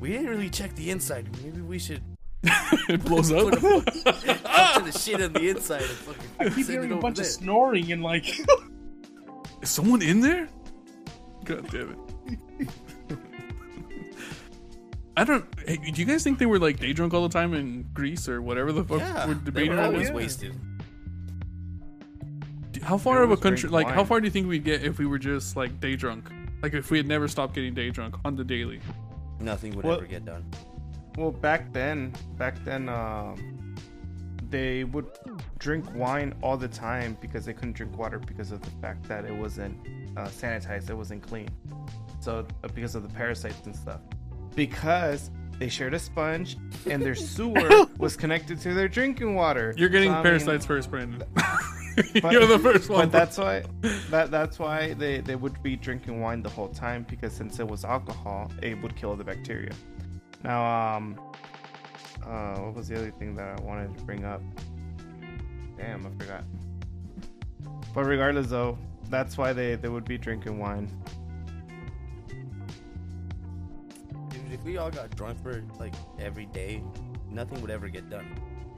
[0.00, 1.28] we didn't really check the inside.
[1.42, 2.02] Maybe we should
[2.42, 3.50] it blows up.
[3.50, 7.26] put to the shit on the inside and fucking I keep hearing a bunch there.
[7.26, 8.26] of snoring and like.
[9.60, 10.48] Is someone in there?
[11.44, 12.68] God damn it.
[15.16, 15.44] I don't.
[15.66, 18.26] Hey, do you guys think they were like day drunk all the time in Greece
[18.26, 20.16] or whatever the fuck yeah, we're they debating were right always now?
[20.16, 20.54] wasted.
[22.82, 24.82] How far They of a country, drink like how far do you think we'd get
[24.82, 26.30] if we were just like day drunk?
[26.62, 28.80] Like if we had never stopped getting day drunk on the daily?
[29.40, 30.44] Nothing would Well- ever get done.
[31.16, 33.74] Well, back then, back then, um,
[34.48, 35.06] they would
[35.58, 39.24] drink wine all the time because they couldn't drink water because of the fact that
[39.24, 39.76] it wasn't
[40.16, 41.48] uh, sanitized, it wasn't clean.
[42.20, 44.00] So uh, because of the parasites and stuff.
[44.54, 46.56] Because they shared a sponge
[46.86, 49.74] and their sewer was connected to their drinking water.
[49.76, 51.22] You're getting So, I mean, parasites first, Brandon.
[52.22, 53.08] But- You're the first one.
[53.08, 53.64] But that's why
[54.10, 57.66] that that's why they, they would be drinking wine the whole time because since it
[57.66, 59.72] was alcohol, it would kill the bacteria.
[60.42, 61.20] Now, um,
[62.26, 64.42] uh, what was the other thing that I wanted to bring up?
[65.76, 66.44] Damn, I forgot.
[67.94, 68.78] But regardless, though,
[69.08, 70.88] that's why they, they would be drinking wine.
[74.28, 76.82] Dude, if we all got drunk for like every day,
[77.30, 78.26] nothing would ever get done.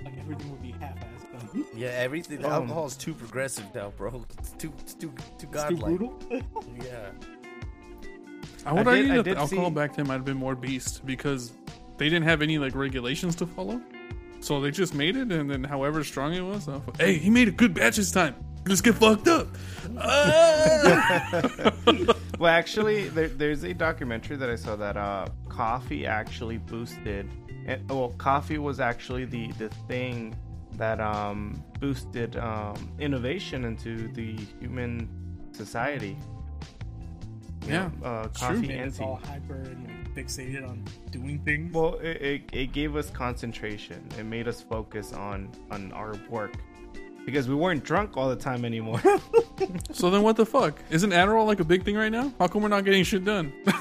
[0.05, 1.12] like everything would be half-assed.
[1.53, 1.65] Done.
[1.75, 2.41] Yeah, everything.
[2.41, 4.25] The Um, alcohol is too progressive now, bro.
[4.39, 6.19] It's too, it's too, too It's too brutal.
[6.83, 7.11] Yeah.
[8.65, 10.37] I would I did- argue I that the alcohol see- back then might have been
[10.37, 11.53] more beast because
[11.99, 13.81] they didn't have any like regulations to follow.
[14.41, 17.53] So they just made it, and then however strong it was, hey, he made a
[17.53, 18.35] good batch this time.
[18.67, 19.49] Let's get fucked up.
[19.99, 21.73] Ah!
[22.39, 27.31] Well, actually, there, there's a documentary that I saw that uh, coffee actually boosted.
[27.67, 30.35] And, well, coffee was actually the, the thing
[30.83, 35.09] that um, boosted um, innovation into the human
[35.53, 36.17] society.
[37.67, 38.57] You Yeah, uh, it's true.
[38.57, 39.05] coffee and tea.
[39.05, 41.73] all hyper and like fixated on doing things.
[41.73, 44.09] Well, it, it, it gave us concentration.
[44.19, 46.55] It made us focus on on our work
[47.25, 49.01] because we weren't drunk all the time anymore.
[49.93, 50.83] so then, what the fuck?
[50.91, 52.33] Isn't Adderall like a big thing right now?
[52.41, 53.53] How come we're not getting shit done?
[53.65, 53.73] the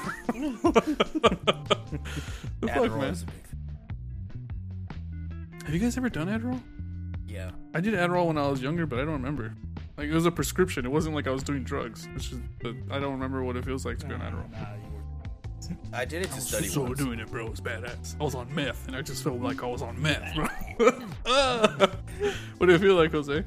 [0.62, 0.76] fuck,
[2.62, 3.10] Adderall man?
[3.10, 3.58] big thing.
[5.64, 6.62] Have you guys ever done Adderall?
[7.32, 7.50] Yeah.
[7.74, 9.54] I did Adderall when I was younger, but I don't remember.
[9.96, 10.84] Like it was a prescription.
[10.84, 12.06] It wasn't like I was doing drugs.
[12.14, 14.50] It's just that I don't remember what it feels like to be on Adderall.
[14.52, 16.98] nah, you were- I did it to study so once.
[16.98, 17.46] doing it, bro.
[17.46, 18.16] It was badass.
[18.20, 20.48] I was on meth, and I just felt like I was on meth, bro.
[22.58, 23.44] What do you feel like, Jose?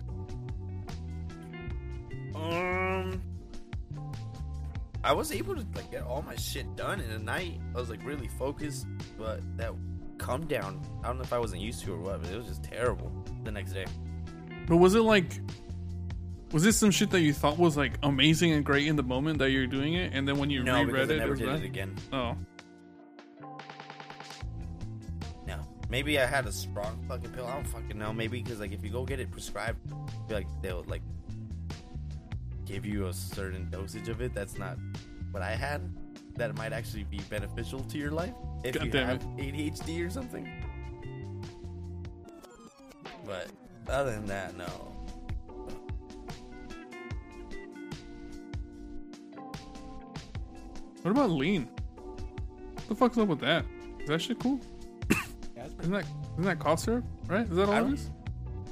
[2.35, 3.21] Um,
[5.03, 7.59] I was able to like get all my shit done in a night.
[7.75, 9.73] I was like really focused, but that
[10.17, 10.81] come down.
[11.03, 12.63] I don't know if I wasn't used to it or what, but it was just
[12.63, 13.11] terrible
[13.45, 13.85] the next day.
[14.67, 15.39] But was it like
[16.51, 19.39] was this some shit that you thought was like amazing and great in the moment
[19.39, 21.63] that you're doing it, and then when you no, reread it, I never did it
[21.63, 21.95] again.
[22.13, 22.37] Oh,
[25.45, 25.59] no.
[25.89, 27.45] Maybe I had a strong fucking pill.
[27.45, 28.13] I don't fucking know.
[28.13, 29.79] Maybe because like if you go get it prescribed,
[30.29, 31.01] like they'll like
[32.65, 34.33] give you a certain dosage of it.
[34.33, 34.77] That's not
[35.31, 35.81] what I had.
[36.35, 38.33] That might actually be beneficial to your life
[38.63, 39.37] if God you have it.
[39.37, 40.49] ADHD or something.
[43.25, 43.49] But
[43.87, 44.65] other than that, no.
[51.01, 51.69] What about lean?
[52.73, 53.65] What the fuck's up with that?
[53.99, 54.59] Is that shit cool?
[55.55, 57.05] Yeah, Isn't that isn't that cough syrup?
[57.27, 57.47] Right?
[57.49, 57.99] Is that all I it?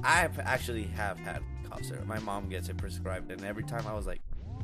[0.03, 2.05] I've actually have had cough syrup.
[2.05, 4.21] My mom gets it prescribed, and every time I was like,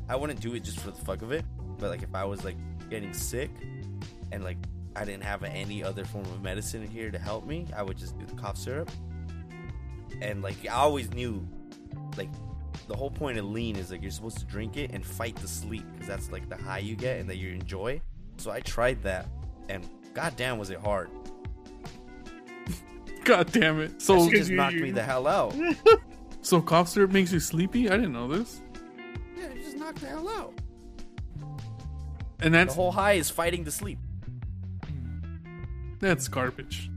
[0.08, 1.46] I wouldn't do it just for the fuck of it,
[1.78, 2.58] but like if I was like
[2.90, 3.52] getting sick,
[4.32, 4.58] and like
[4.96, 7.98] I didn't have any other form of medicine in here to help me, I would
[7.98, 8.90] just do the cough syrup.
[10.22, 11.46] And like I always knew,
[12.18, 12.30] like
[12.88, 15.48] the whole point of lean is like you're supposed to drink it and fight the
[15.48, 18.02] sleep because that's like the high you get and that you enjoy.
[18.38, 19.28] So I tried that,
[19.70, 21.10] and goddamn was it hard.
[23.24, 23.92] God damn it!
[23.94, 25.56] That So shit just knocked me the hell out.
[26.42, 27.90] so cough syrup makes you sleepy?
[27.90, 28.62] I didn't know this.
[29.38, 30.54] yeah, it just knocked the hell out.
[32.42, 34.00] And The that's whole high is fighting the sleep.
[36.00, 36.90] that's garbage.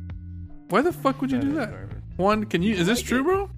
[0.68, 1.70] Why the fuck would you That do that?
[1.70, 1.91] garbage.
[2.16, 2.74] Juan, can you?
[2.74, 3.24] Is this like true, it.
[3.24, 3.50] bro?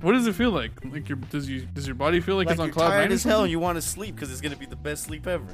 [0.00, 0.72] What does it feel like?
[0.84, 3.10] Like your does you does your body feel like, like it's on cloud nine?
[3.10, 5.26] or as hell and you want to sleep because it's gonna be the best sleep
[5.26, 5.46] ever.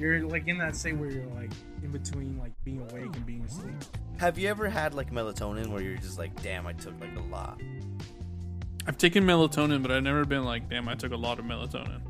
[0.00, 1.50] You're like in that state where you're like
[1.82, 3.74] in between like being awake and being asleep.
[4.18, 7.20] Have you ever had like melatonin where you're just like, damn, I took like a
[7.20, 7.60] lot?
[8.86, 12.00] I've taken melatonin, but I've never been like, damn, I took a lot of melatonin.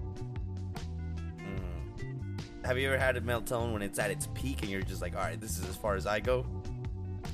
[1.39, 2.65] Mm.
[2.65, 5.17] Have you ever had a melatonin when it's at its peak and you're just like,
[5.17, 6.47] all right, this is as far as I go?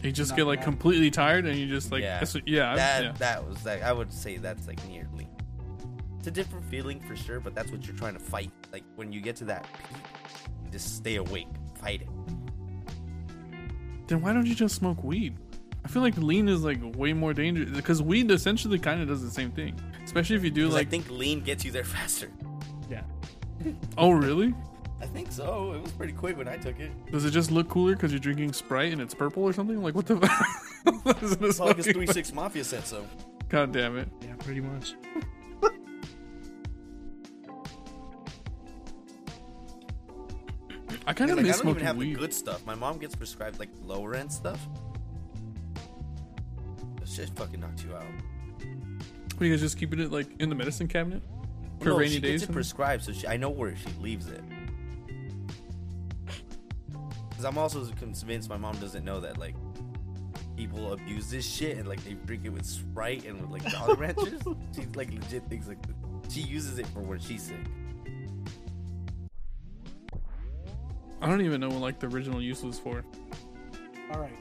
[0.05, 0.65] You just get like bad.
[0.67, 2.23] completely tired, and you just like, Yeah.
[2.23, 3.13] yeah, yeah, that yeah.
[3.13, 5.29] that was like I would say that's like nearly.
[6.19, 8.51] It's a different feeling for sure, but that's what you're trying to fight.
[8.73, 9.99] Like when you get to that peak,
[10.73, 11.49] just stay awake,
[11.81, 12.09] fight it.
[14.07, 15.37] Then why don't you just smoke weed?
[15.85, 19.23] I feel like lean is like way more dangerous because weed essentially kind of does
[19.23, 20.87] the same thing, especially if you do like.
[20.87, 22.31] I think lean gets you there faster.
[22.91, 23.03] Yeah.
[23.99, 24.55] oh really?
[25.05, 25.75] I think so.
[25.75, 26.91] It was pretty quick when I took it.
[27.13, 29.83] Does it just look cooler because you're drinking Sprite and it's purple or something?
[29.83, 30.17] Like what the?
[31.03, 33.07] What is this It's like his three six mafia said so.
[33.51, 34.09] God damn it!
[34.23, 34.95] Yeah, pretty much.
[41.07, 42.15] I kind of like, I don't even have weed.
[42.15, 42.65] the good stuff.
[42.65, 44.67] My mom gets prescribed like lower end stuff.
[47.01, 48.03] That shit fucking knocked you out.
[49.39, 51.23] Are you guys just keeping it like in the medicine cabinet
[51.81, 52.31] for no, rainy she days?
[52.33, 54.43] gets it and- prescribed, so she, I know where she leaves it.
[57.45, 59.55] Because I'm also convinced my mom doesn't know that like
[60.57, 63.97] people abuse this shit and like they drink it with Sprite and with like Jolly
[63.97, 64.41] Ranchers.
[64.75, 65.77] she like legit thinks like
[66.31, 67.57] she uses it for when she's sick.
[71.21, 73.05] I don't even know what like the original use was for.
[74.11, 74.33] All right.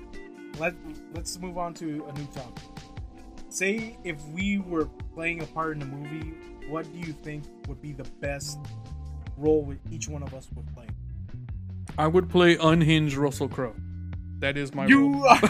[0.58, 0.74] Let
[1.14, 2.64] Let's move on to a new topic.
[3.50, 6.36] Say if we were playing a part in a movie,
[6.70, 8.60] what do you think would be the best
[9.36, 10.88] role with each one of us would play?
[11.98, 13.76] I would play unhinged Russell Crowe.
[14.40, 14.90] That is my role.
[14.90, 15.40] You are.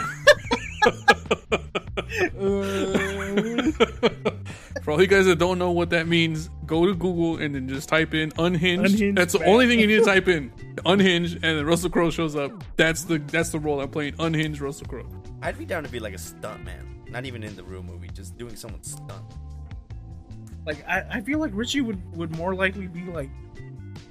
[4.83, 7.69] For all you guys that don't know what that means, go to Google and then
[7.69, 8.93] just type in unhinged.
[8.93, 9.49] Unhinged that's the man.
[9.49, 10.51] only thing you need to type in.
[10.85, 12.51] Unhinged, and then Russell Crowe shows up.
[12.75, 14.15] That's the that's the role I'm playing.
[14.19, 15.07] Unhinged Russell Crowe.
[15.41, 18.09] I'd be down to be like a stunt man, not even in the real movie,
[18.13, 19.23] just doing someone's stunt.
[20.65, 23.29] like I, I feel like Richie would would more likely be like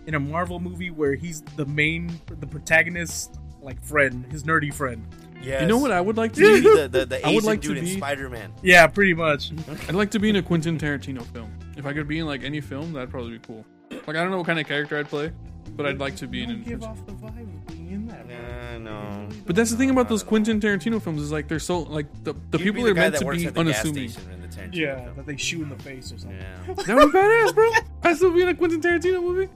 [0.06, 5.06] in a Marvel movie where he's the main the protagonist like friend, his nerdy friend.
[5.42, 6.76] Yeah, You know what I would like to Be be?
[6.76, 8.52] the, the, the I would Asian like to dude in be- Spider Man.
[8.62, 9.50] Yeah, pretty much.
[9.88, 11.52] I'd like to be in a Quentin Tarantino film.
[11.76, 13.64] If I could be in like any film, that'd probably be cool.
[13.90, 15.32] Like I don't know what kind of character I'd play,
[15.76, 16.64] but I'd like to be in You it.
[16.64, 18.28] give off the vibe of being in that.
[18.28, 19.28] Nah, no.
[19.46, 22.34] But that's the thing about those Quentin Tarantino films is like they're so like the,
[22.50, 24.08] the You'd people the are meant to be the unassuming.
[24.10, 24.28] station
[24.70, 25.16] the Yeah, film.
[25.16, 26.38] that they shoot in the face or something.
[26.38, 26.74] Yeah.
[26.84, 27.70] That would be badass, bro.
[28.04, 29.48] I'd still be in a Quentin Tarantino movie.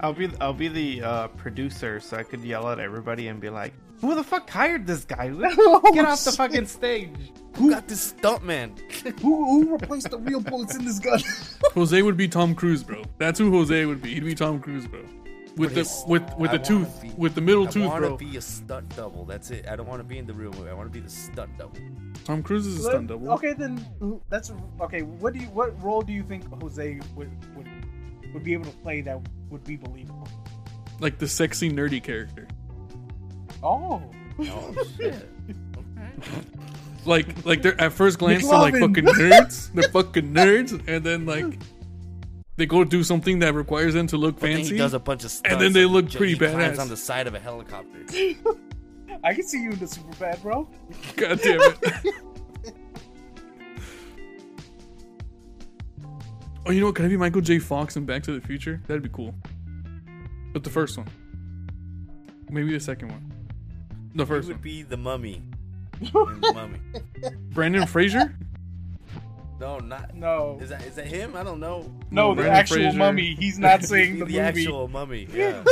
[0.00, 3.50] I'll be I'll be the uh, producer, so I could yell at everybody and be
[3.50, 5.28] like, "Who the fuck hired this guy?
[5.92, 7.10] Get off the fucking stage!"
[7.56, 8.74] Who got this stunt man?
[9.20, 11.20] Who, who replaced the real bullets in this gun?
[11.74, 13.02] Jose would be Tom Cruise, bro.
[13.18, 14.14] That's who Jose would be.
[14.14, 15.00] He'd be Tom Cruise, bro.
[15.56, 17.88] With the his- with with I the tooth, be- with the middle tooth.
[17.88, 17.96] bro.
[17.96, 19.24] I want to be a stunt double.
[19.24, 19.66] That's it.
[19.68, 20.70] I don't want to be in the real movie.
[20.70, 21.74] I want to be the stunt double.
[22.24, 23.32] Tom Cruise is a Let- stunt double.
[23.32, 23.84] Okay, then
[24.30, 25.02] that's okay.
[25.02, 27.66] What do you what role do you think Jose would would
[28.34, 29.18] would be able to play that
[29.50, 30.28] would be believable?
[31.00, 32.46] Like the sexy nerdy character.
[33.62, 34.02] Oh,
[34.40, 35.28] Oh shit.
[37.04, 39.72] Like like they're at first glance they're like fucking nerds.
[39.72, 41.58] They're fucking nerds, and then like
[42.56, 44.72] they go do something that requires them to look But then fancy.
[44.72, 45.52] he does a bunch of stunts.
[45.52, 46.80] And then they look j- pretty he climbs badass.
[46.80, 48.00] on the side of a helicopter.
[49.24, 50.68] I can see you in the super bad, bro.
[51.16, 52.14] God damn it.
[56.68, 56.94] oh, you know what?
[56.94, 57.58] Can I be Michael J.
[57.58, 58.80] Fox in Back to the Future?
[58.86, 59.34] That'd be cool.
[60.52, 61.08] But the first one.
[62.50, 63.32] Maybe the second one.
[64.14, 64.62] The He first would one.
[64.62, 65.42] be the mummy.
[66.00, 66.78] The mummy.
[67.50, 68.34] Brendan Fraser?
[69.60, 70.14] No, not.
[70.14, 71.34] No, Is that is that him?
[71.34, 71.90] I don't know.
[72.12, 72.96] no, No, the Brendan actual Fraser.
[72.98, 73.34] mummy.
[73.34, 74.40] He's not saying be the, the, movie.
[74.40, 75.26] actual mummy.
[75.34, 75.64] Yeah.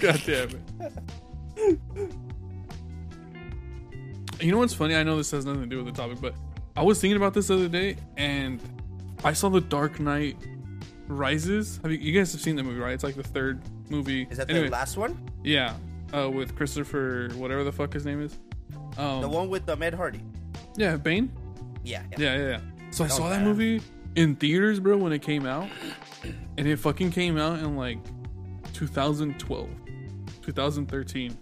[0.00, 1.78] God damn it.
[4.40, 4.94] You know what's funny?
[4.96, 6.34] I know this has nothing to do with the topic, but
[6.76, 8.60] I was thinking about this the other day and
[9.24, 10.36] I saw The Dark Knight
[11.08, 11.80] Rises.
[11.82, 12.92] Have you, you guys have seen the movie, right?
[12.92, 13.60] It's like the third
[13.90, 14.26] movie.
[14.30, 15.18] Is that Anyway, the last one?
[15.42, 15.74] Yeah,
[16.16, 18.38] uh, with Christopher, whatever the fuck his name is.
[18.96, 20.22] Um, The one with the Med Hardy.
[20.76, 21.30] Yeah, Bane.
[21.84, 22.02] Yeah.
[22.12, 22.16] yeah.
[22.18, 22.60] Yeah, yeah, yeah.
[22.90, 23.80] So I saw that movie
[24.16, 25.68] in theaters, bro, when it came out,
[26.56, 27.98] and it fucking came out in like
[28.72, 29.68] 2012,
[30.42, 31.38] 2013.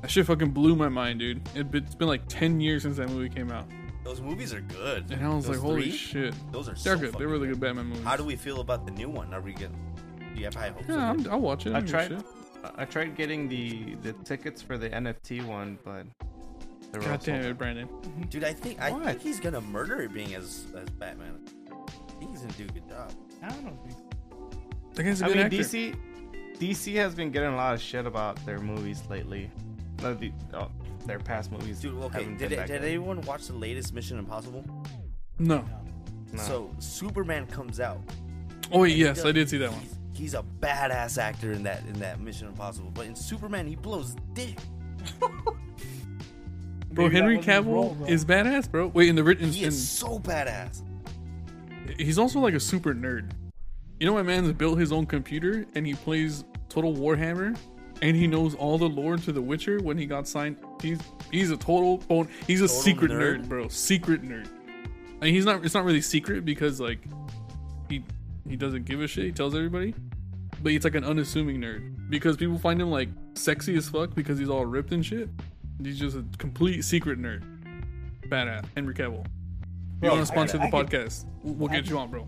[0.00, 1.40] That shit fucking blew my mind, dude.
[1.54, 3.66] It's been like 10 years since that movie came out,
[4.04, 5.10] Those movies are good.
[5.10, 7.14] and I was Those like, holy three, shit, Those are they're so good.
[7.14, 8.04] They're really good Batman movies.
[8.04, 9.32] How do we feel about the new one?
[9.32, 9.70] Are we gonna?
[10.34, 10.84] Do you have high hopes?
[10.88, 11.26] Yeah, of it?
[11.26, 11.72] I'm, I'll watch it.
[11.74, 12.08] I I tried.
[12.08, 12.24] tried.
[12.76, 16.04] I tried getting the the tickets for the NFT one, but
[16.92, 17.88] they were all God damn sold it, Brandon.
[18.28, 21.40] Dude, I think I think he's gonna murder it being as as Batman.
[21.70, 23.12] I think he's gonna do a good job.
[23.42, 23.96] I don't think.
[24.94, 25.56] That guy's a I good mean, actor.
[25.58, 25.96] DC
[26.58, 29.50] DC has been getting a lot of shit about their movies lately.
[31.02, 31.80] No, the, their past movies.
[31.80, 32.24] Dude, okay.
[32.24, 34.64] Did been it, that did anyone watch the latest Mission Impossible?
[35.38, 35.64] No.
[36.32, 36.42] No.
[36.42, 38.00] So Superman comes out.
[38.72, 39.80] Oh wait, and he yes, does- I did see that one.
[39.80, 43.76] He's, he's a badass actor in that in that Mission Impossible, but in Superman he
[43.76, 44.58] blows dick.
[46.92, 48.06] Bro, Maybe Henry Cavill role, bro.
[48.06, 48.88] is badass, bro.
[48.88, 50.82] Wait, in the written, He is so badass.
[51.96, 53.30] he's also like a super nerd.
[53.98, 57.56] You know, my man's built his own computer and he plays Total Warhammer,
[58.02, 59.78] and he knows all the lore to The Witcher.
[59.80, 60.98] When he got signed, he's
[61.30, 62.28] he's a total bone.
[62.46, 63.40] He's a Total secret nerd.
[63.42, 63.48] nerd?
[63.48, 63.68] bro.
[63.68, 64.48] Secret nerd.
[65.20, 65.64] I mean, he's not.
[65.64, 66.98] It's not really secret because like
[67.88, 68.04] he
[68.48, 69.24] he doesn't give a shit.
[69.24, 69.94] He tells everybody,
[70.62, 74.38] but he's like an unassuming nerd because people find him like sexy as fuck because
[74.38, 75.28] he's all ripped and shit.
[75.82, 77.42] He's just a complete secret nerd.
[78.28, 78.64] Badass.
[78.74, 79.24] Henry Cavill.
[80.02, 82.26] You want to sponsor I the could- podcast, we'll, we'll I get you on, bro.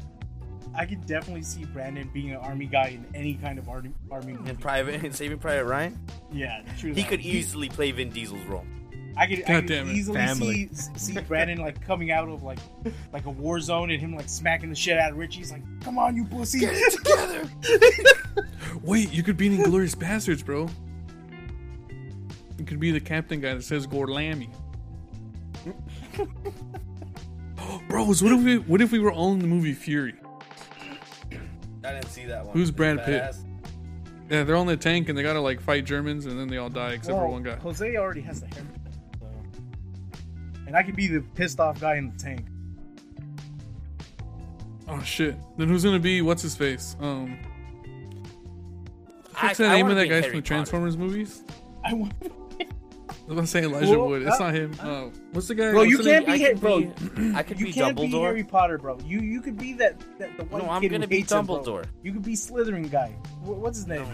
[0.77, 4.33] I could definitely see Brandon being an army guy in any kind of army army
[4.35, 4.51] movie.
[4.51, 5.99] In Private in Saving Private Ryan,
[6.33, 6.93] Yeah, true.
[6.93, 7.09] he that.
[7.09, 8.65] could easily play Vin Diesel's role.
[9.17, 9.87] I could, I could it.
[9.87, 10.69] easily Family.
[10.73, 12.59] see see Brandon like coming out of like
[13.13, 15.39] like a war zone and him like smacking the shit out of Richie.
[15.39, 17.49] He's like, "Come on, you pussy!" Get it together.
[18.83, 20.69] Wait, you could be in Inglourious Basterds, bro.
[22.59, 24.49] You could be the captain guy that says Gorlami.
[27.89, 30.15] Bros, what if we what if we were all in the movie Fury?
[31.85, 32.57] I didn't see that one.
[32.57, 33.23] Who's Brad Pitt?
[33.23, 33.45] Badass.
[34.31, 36.71] Yeah, they're on the tank and they gotta like fight Germans and then they all
[36.71, 37.57] die except for one guy.
[37.57, 38.67] Jose already has the hair,
[39.21, 39.27] so.
[40.67, 42.47] and I could be the pissed off guy in the tank.
[44.89, 45.37] Oh shit.
[45.59, 46.97] Then who's gonna be what's his face?
[47.01, 47.39] Um
[49.37, 50.47] I, what's the I name wanna of that be guy Harry from the Potter.
[50.47, 51.43] Transformers movies?
[51.85, 52.15] I want.
[53.25, 54.23] I was gonna say Elijah Well, Wood.
[54.23, 54.73] It's uh, not him.
[54.79, 55.71] Uh, what's the guy?
[55.71, 56.25] Bro, you What's the name?
[56.27, 57.37] can't be I Har- bro.
[57.39, 58.21] I could You be can't be Dumbledore.
[58.27, 58.99] Harry Potter, bro.
[59.07, 61.47] You you could be that that the white No, I'm gonna be hates him.
[61.47, 61.87] Dumbledore.
[62.03, 63.09] You could be Slytherin guy.
[63.43, 64.05] Wh- What's his name?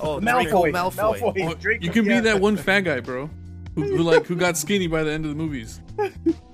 [0.00, 1.20] Oh, Draco Malfoy.
[1.48, 2.14] Oh, Draco, you can yeah.
[2.16, 3.30] be that one fat guy, bro,
[3.76, 5.80] who, who like who got skinny by the end of the movies,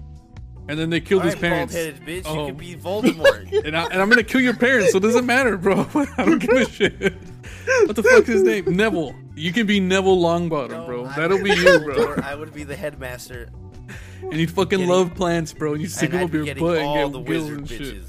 [0.68, 1.74] and then they killed his Alright, parents.
[1.74, 2.22] bald-headed bitch.
[2.26, 2.46] Oh.
[2.46, 2.78] You could be oh.
[2.78, 3.52] Voldemort.
[3.64, 5.86] And, I, and I'm gonna kill your parents, so it doesn't matter, bro.
[5.94, 7.14] I don't give a shit.
[7.86, 8.76] What the fuck's his name?
[8.76, 9.14] Neville.
[9.34, 11.04] You can be Neville Longbottom, No, bro.
[11.06, 11.94] I That'll be you, bro.
[11.96, 12.22] Dumbledore.
[12.24, 13.48] I would be the headmaster,
[14.22, 15.72] And you fucking Getting- love plants, bro.
[15.72, 17.58] And you stick and them up your getting butt all and the get gills wizard
[17.58, 18.02] and shit.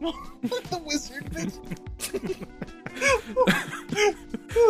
[0.00, 0.70] bitches.
[0.70, 2.46] the wizard bitch.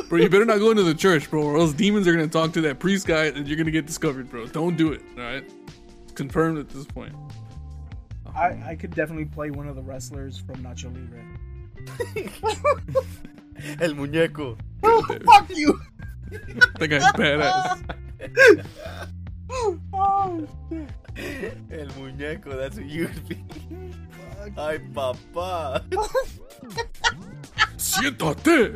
[0.09, 2.53] Bro, you better not go into the church, bro, or else demons are gonna talk
[2.55, 4.47] to that priest guy and you're gonna get discovered, bro.
[4.47, 5.45] Don't do it, alright?
[6.15, 7.13] Confirmed at this point.
[8.35, 11.25] I, I could definitely play one of the wrestlers from Nacho Libre.
[13.81, 14.57] El muñeco.
[14.83, 15.81] Oh, Fuck you!
[16.79, 17.81] That guy's badass.
[19.95, 21.57] oh, shit.
[21.71, 22.57] El muñeco.
[22.57, 23.37] That's what you'd be.
[24.57, 25.83] Ay, papá.
[27.77, 28.75] Siéntate.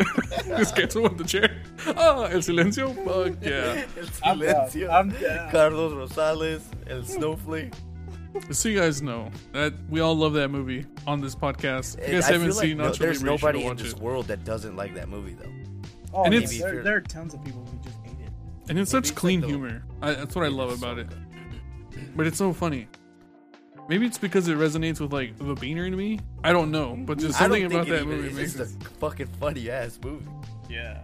[0.59, 1.62] Just gets him on the chair.
[1.96, 2.94] Ah, el silencio.
[3.05, 3.84] Fuck yeah.
[3.96, 4.68] El I'm down.
[4.68, 4.90] silencio.
[4.90, 5.50] I'm down.
[5.50, 6.62] Carlos Rosales.
[6.88, 7.72] El snowflake.
[8.51, 11.99] So you guys know that we all love that movie on this podcast.
[11.99, 13.99] If you guys I haven't feel like seen no, there's Libre, nobody in this it.
[13.99, 15.53] world that doesn't like that movie, though.
[16.14, 18.30] Oh, And it's- there, there are tons of people who just hate it.
[18.68, 19.83] And it's Maybe such clean like the- humor.
[20.01, 21.09] I, that's what I love It's so about it.
[22.16, 22.89] But it's so funny.
[23.89, 26.20] Maybe it's because it resonates with like the beaner in me.
[26.45, 28.35] I don't know, but just something about that even movie is.
[28.37, 28.83] makes It's it.
[28.83, 30.24] a fucking funny ass movie.
[30.70, 31.03] Yeah.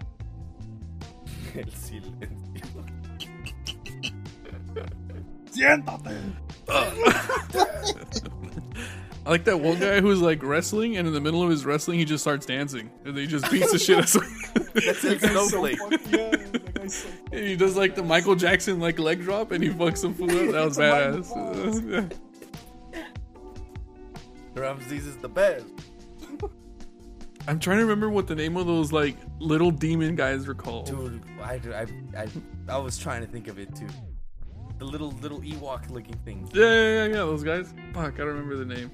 [1.56, 2.84] El silencio.
[5.50, 6.16] Siéntate.
[9.26, 11.98] I like that one guy who's like wrestling, and in the middle of his wrestling,
[11.98, 14.32] he just starts dancing, and then he just beats the shit out of someone.
[14.74, 15.78] That's it, That guy's so Snowflake.
[16.10, 16.30] Yeah,
[16.74, 20.14] that so he does like the Michael Jackson like leg drop, and he fucks some
[20.14, 20.52] fool up.
[20.52, 20.78] That was
[21.32, 22.16] badass.
[24.54, 25.66] Ramses is the best.
[27.48, 30.86] I'm trying to remember what the name of those like little demon guys were called.
[30.86, 32.28] Dude, I, I, I,
[32.68, 33.86] I was trying to think of it too.
[34.78, 36.50] The little little Ewok looking things.
[36.54, 37.72] Yeah, yeah, yeah, yeah, those guys.
[37.92, 38.90] Fuck, I don't remember the name.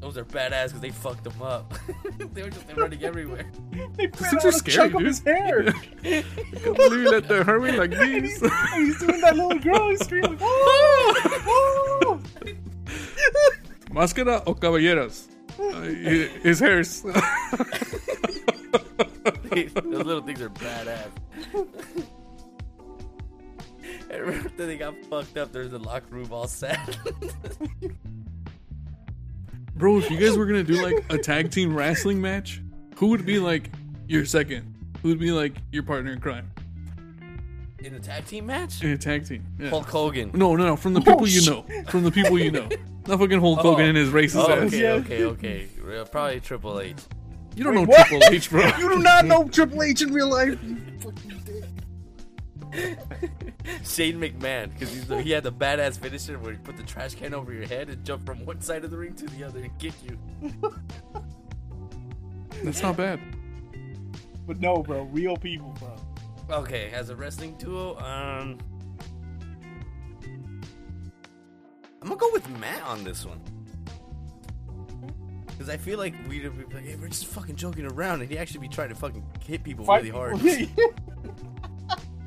[0.00, 1.74] Those are badass because they fucked them up.
[2.32, 3.50] they were just running everywhere.
[3.96, 5.06] They Those ran things out are a scary, chunk of dude.
[5.08, 5.60] his hair.
[5.68, 5.72] I
[6.58, 8.52] can't believe that they're hurting like and, he's, this.
[8.74, 9.90] he's doing that little girl.
[9.90, 10.38] He's screaming.
[10.38, 11.14] "Woo!
[11.46, 12.20] Woo!"
[13.90, 15.28] Máscara o caballeras?
[15.58, 15.82] Uh,
[16.42, 17.02] his hairs.
[17.02, 17.14] Those
[20.06, 21.10] little things are badass.
[24.12, 25.52] I remember that they got fucked up.
[25.52, 26.96] There's the locker room all sad.
[29.76, 32.60] Bro, if you guys were gonna do like a tag team wrestling match,
[32.96, 33.70] who would be like
[34.08, 34.74] your second?
[35.02, 36.50] Who would be like your partner in crime
[37.78, 38.82] In a tag team match?
[38.82, 39.46] in a tag team?
[39.58, 39.70] Yeah.
[39.70, 40.30] Hulk Hogan.
[40.34, 40.76] No, no, no.
[40.76, 41.64] From the people Oh, you know.
[41.88, 42.68] From the people you know.
[43.06, 44.64] Not fucking Hulk Hogan and his racist Oh, ass.
[44.68, 44.92] okay, Yeah.
[44.92, 45.68] okay, okay.
[45.98, 46.96] Uh, Probably Triple H.
[47.56, 48.06] You don't Wait, know what?
[48.08, 48.66] Triple H, bro.
[48.78, 50.58] You do not know Triple H in real life.
[52.72, 53.54] You fucking dick.
[53.84, 54.90] Shane McMahon, because
[55.24, 58.04] he had the badass finisher where he put the trash can over your head and
[58.04, 60.18] jump from one side of the ring to the other and kick you.
[62.64, 63.20] That's not bad.
[64.46, 66.58] But no, bro, real people, bro.
[66.58, 68.58] Okay, as a wrestling duo, um,
[72.02, 73.40] I'm gonna go with Matt on this one.
[75.46, 78.38] Because I feel like we'd be like, hey, we're just fucking joking around, and he
[78.38, 80.40] actually be trying to fucking hit people Fight really hard.
[80.40, 80.94] people.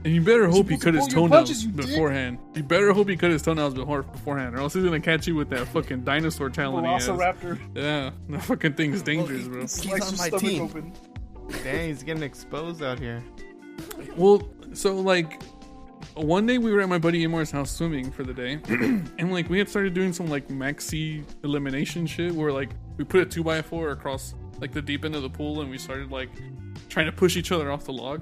[0.06, 1.88] And you better hope he supposed to cut his toenails punches, you dick.
[1.88, 2.38] beforehand.
[2.56, 5.36] You better hope he cut his toenails before beforehand, or else he's gonna catch you
[5.36, 6.86] with that fucking dinosaur talent.
[6.86, 7.58] Velociraptor.
[7.74, 9.62] Yeah, that fucking thing's dangerous, bro.
[9.62, 10.64] He's Slice on my team.
[10.64, 10.94] open.
[11.64, 13.24] Dang, he's getting exposed out here.
[14.18, 14.44] Well,
[14.74, 15.42] so like
[16.16, 19.50] one day we were at my buddy Inmar's house swimming for the day, and like
[19.50, 23.44] we had started doing some like maxi elimination shit where like we put a two
[23.44, 26.30] by four across like the deep end of the pool, and we started like
[26.90, 28.22] trying to push each other off the log.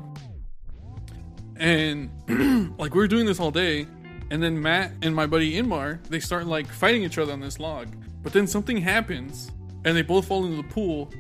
[1.58, 2.10] And
[2.80, 3.86] like we were doing this all day,
[4.30, 7.60] and then Matt and my buddy Inmar they start like fighting each other on this
[7.60, 7.88] log.
[8.24, 9.52] But then something happens,
[9.86, 11.12] and they both fall into the pool,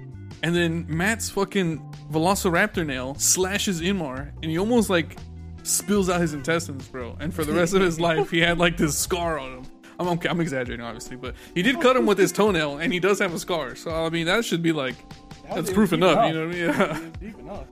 [0.43, 1.79] and then Matt's fucking
[2.11, 5.17] Velociraptor nail slashes Inmar, and he almost like
[5.63, 7.15] spills out his intestines, bro.
[7.19, 9.63] And for the rest of his life, he had like this scar on him.
[9.99, 12.99] I'm, I'm, I'm exaggerating, obviously, but he did cut him with his toenail, and he
[12.99, 13.75] does have a scar.
[13.75, 14.95] So I mean, that should be like
[15.43, 16.65] That that's proof deep enough, you know what I mean?
[16.67, 17.65] Yeah, It was deep enough.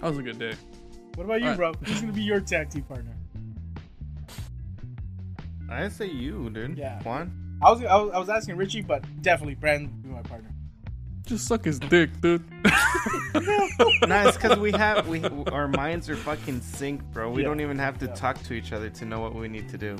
[0.00, 0.54] that was a good day.
[1.16, 1.56] What about you, Alright.
[1.56, 1.72] bro?
[1.84, 3.12] Who's gonna be your tag team partner?
[5.68, 6.78] I say you, dude.
[6.78, 7.02] Yeah.
[7.02, 7.32] Juan.
[7.62, 10.50] I was, I was I was asking Richie, but definitely Brandon would be my partner.
[11.24, 12.44] Just suck his dick, dude.
[14.06, 17.30] nah, it's because we have we our minds are fucking synced, bro.
[17.30, 17.48] We Yeah.
[17.48, 18.14] don't even have to Yeah.
[18.14, 19.96] talk to each other to know what we need to do.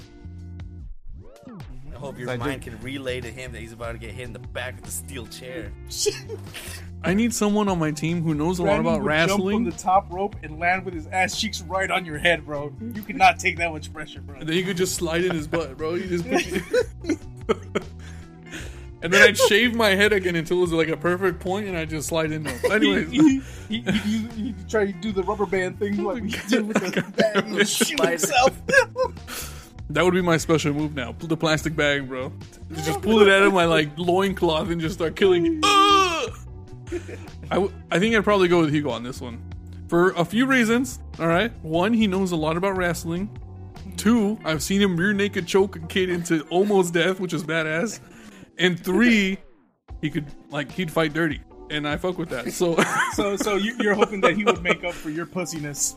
[1.49, 4.11] I hope your I mind do- can relay to him that he's about to get
[4.11, 5.73] hit in the back of the steel chair.
[7.07, 9.57] I need someone on my team who knows a lot about would jump wrestling.
[9.57, 12.73] from the top rope and land with his ass cheeks right on your head, bro.
[12.81, 14.41] You cannot take that much pressure, bro.
[14.41, 15.95] And then you could just slide in his butt, bro.
[15.95, 16.27] You just
[19.03, 21.79] and then I'd shave my head again until it was like a perfect point, and
[21.79, 22.59] I just slide in there.
[22.73, 26.31] Anyways, he, he, he, he, he try to do the rubber band thing like we
[26.49, 28.11] did with the bag and shoot Slide.
[28.11, 28.61] himself.
[29.91, 31.13] that would be my special move now.
[31.13, 32.33] Pull the plastic bag, bro.
[32.73, 35.63] Just pull it out of my like loincloth and just start killing.
[37.51, 39.43] I, w- I think I'd probably go with Hugo on this one
[39.89, 41.01] for a few reasons.
[41.19, 43.31] All right, one, he knows a lot about wrestling.
[43.97, 48.01] Two, I've seen him rear naked choke a kid into almost death, which is badass.
[48.59, 49.39] And three,
[50.01, 52.53] he could like he'd fight dirty, and I fuck with that.
[52.53, 52.77] So,
[53.15, 55.95] so so you, you're hoping that he would make up for your pussiness.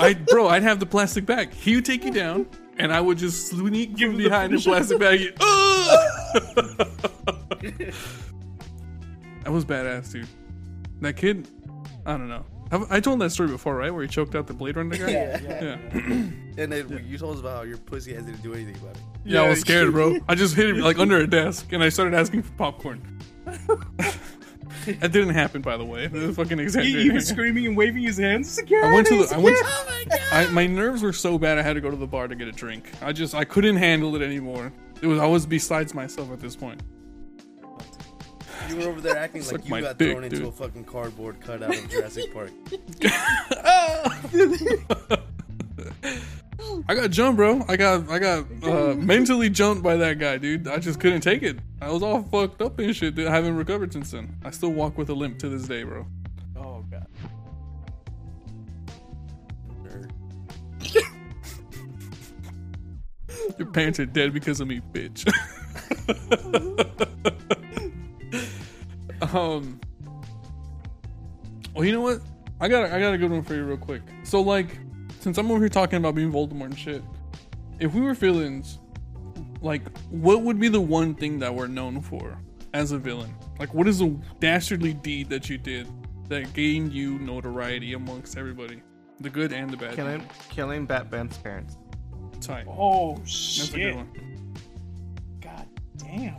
[0.00, 1.52] I bro, I'd have the plastic bag.
[1.52, 2.46] He would take you down,
[2.78, 5.36] and I would just sneak him the behind the plastic bag.
[5.40, 7.94] Ugh!
[9.48, 10.28] That was badass, dude.
[11.00, 11.48] That kid,
[12.04, 12.44] I don't know.
[12.70, 13.90] Have- I told that story before, right?
[13.90, 15.10] Where he choked out the Blade Runner guy.
[15.10, 15.78] Yeah, yeah.
[15.94, 16.00] Yeah.
[16.58, 19.02] And then you told us about how your pussy has to do anything about it.
[19.24, 20.18] Yeah, I was scared, bro.
[20.28, 23.00] I just hit him like under a desk, and I started asking for popcorn.
[23.46, 26.04] that didn't happen, by the way.
[26.04, 28.50] It was fucking He, he was screaming and waving his hands.
[28.50, 29.34] Security, I went to the.
[29.34, 29.56] I went.
[29.56, 30.10] security.
[30.10, 31.56] Oh I, my nerves were so bad.
[31.58, 32.90] I had to go to the bar to get a drink.
[33.00, 33.34] I just.
[33.34, 34.72] I couldn't handle it anymore.
[35.00, 35.18] It was.
[35.20, 36.82] I was besides myself at this point.
[38.68, 41.40] You were over there acting Suck like you got dick, thrown into a fucking cardboard
[41.40, 42.50] cutout of Jurassic Park.
[46.88, 47.64] I got jumped, bro.
[47.68, 50.68] I got I got uh, mentally jumped by that guy, dude.
[50.68, 51.58] I just couldn't take it.
[51.80, 53.14] I was all fucked up and shit.
[53.14, 53.26] Dude.
[53.26, 54.36] I haven't recovered since then.
[54.44, 56.06] I still walk with a limp to this day, bro.
[56.56, 57.06] Oh god.
[63.58, 65.26] Your parents are dead because of me, bitch.
[69.34, 69.80] um.
[71.74, 72.20] Well, you know what?
[72.60, 74.02] I got I got a good one for you real quick.
[74.24, 74.78] So like,
[75.20, 77.02] since I'm over here talking about being Voldemort and shit,
[77.78, 78.78] if we were villains,
[79.60, 82.36] like, what would be the one thing that we're known for
[82.74, 83.34] as a villain?
[83.58, 84.08] Like, what is a
[84.40, 85.88] dastardly deed that you did
[86.28, 88.82] that gained you notoriety amongst everybody,
[89.20, 89.94] the good and the bad?
[89.94, 91.76] Killing, killing Batman's parents.
[92.40, 92.66] Tight.
[92.68, 93.96] Oh That's a good shit.
[93.96, 94.54] one.
[95.40, 95.66] God
[95.96, 96.36] damn.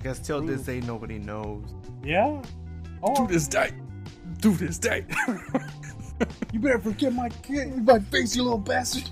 [0.00, 1.62] Because till this day, nobody knows.
[2.02, 2.40] Yeah.
[3.02, 3.70] Oh, Do this day.
[4.40, 5.04] Do this day.
[6.52, 9.08] you better forget my kid, my face, you little bastard.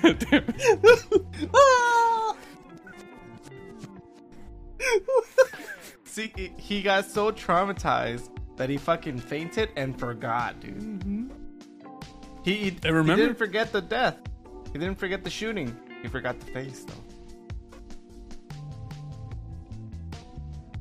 [0.00, 1.50] God damn it.
[1.54, 2.36] Ah!
[6.04, 10.74] See, he- he got so traumatized that he fucking fainted and forgot, dude.
[10.78, 11.28] Mm-hmm.
[12.42, 14.16] He, he, I remember- he didn't forget the death.
[14.72, 15.76] He didn't forget the shooting.
[16.02, 16.94] He forgot the face, though.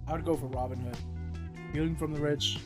[0.09, 0.97] I would go for Robin Hood.
[1.69, 2.57] Stealing from the rich,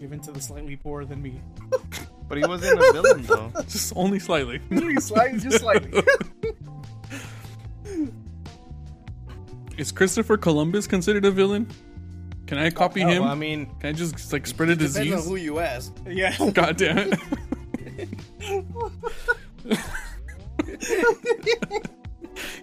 [0.00, 1.40] giving to the slightly poorer than me.
[2.28, 3.52] But he wasn't a villain, though.
[3.68, 4.60] Just only slightly.
[4.98, 6.02] slightly, just slightly.
[9.78, 11.68] Is Christopher Columbus considered a villain?
[12.48, 13.22] Can I copy no, him?
[13.22, 15.92] Well, I mean, Can I just like spread a Depends on who you ask.
[16.04, 16.34] yeah.
[16.50, 17.12] God damn
[19.68, 21.86] it.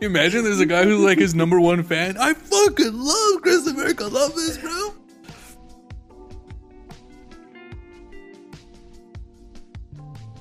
[0.04, 2.18] Imagine there's a guy who's like his number one fan.
[2.18, 4.94] I fucking love Christopher Columbus, bro.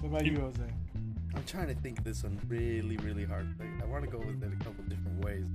[0.01, 0.63] What about you, Jose?
[1.35, 3.49] I'm trying to think this one really, really hard.
[3.59, 5.47] Like, I want to go with it a couple different ways.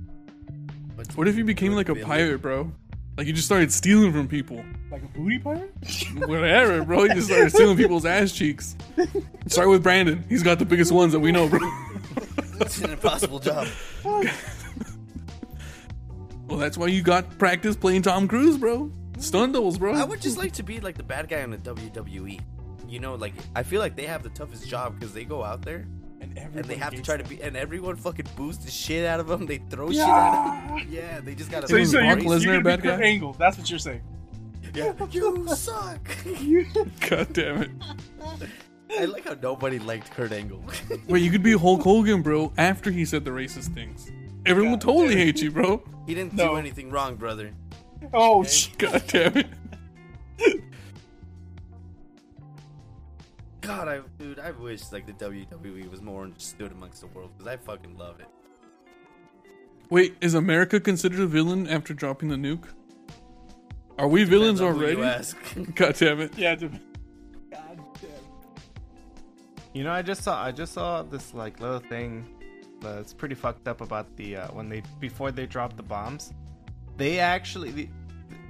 [0.96, 2.08] But What if you became like a Villain.
[2.08, 2.72] pirate, bro?
[3.16, 4.64] Like you just started stealing from people.
[4.90, 5.72] Like a booty pirate?
[6.26, 7.04] Whatever, bro.
[7.04, 8.76] You just started stealing people's ass cheeks.
[9.48, 10.24] Start with Brandon.
[10.28, 11.58] He's got the biggest ones that we know, bro.
[12.60, 13.66] It's an impossible job.
[16.46, 18.90] Well, that's why you got practice playing Tom Cruise, bro.
[19.18, 19.94] Stun doubles, bro.
[19.94, 22.40] I would just like to be like the bad guy on the WWE.
[22.88, 25.60] You know, like I feel like they have the toughest job because they go out
[25.60, 25.86] there
[26.22, 29.20] And, and they have to try to be, and everyone fucking boosts the shit out
[29.20, 29.44] of them.
[29.44, 30.86] They throw shit at them.
[30.88, 31.68] Yeah, they just gotta.
[31.68, 33.00] So So, Is you're, Lesnar you're a gonna bad be guy?
[33.02, 33.32] Angle.
[33.34, 34.00] That's what you're saying.
[34.74, 36.10] yeah, you suck.
[37.10, 37.70] God damn it.
[38.98, 40.62] I like how nobody liked Kurt Angle.
[41.08, 44.10] Wait, you could be Hulk Hogan, bro, after he said the racist things.
[44.46, 45.82] Everyone would totally hate you, bro.
[46.06, 46.50] he didn't No.
[46.52, 47.52] do anything wrong, brother.
[48.14, 49.46] Oh, sh- God damn it.
[53.60, 57.52] God, I dude, I wish like the WWE was more understood amongst the world because
[57.52, 58.26] I fucking love it.
[59.90, 62.64] Wait, is America considered a villain after dropping the nuke?
[63.98, 65.02] Are we villains Depends on already?
[65.02, 65.36] ask.
[65.74, 66.38] God damn it.
[66.38, 66.54] yeah.
[69.78, 69.84] To, God damn.
[69.84, 72.26] you know, I just saw, I just saw this like little thing
[72.80, 76.32] that's pretty fucked up about the uh, when they before they dropped the bombs.
[76.96, 77.88] They actually, the,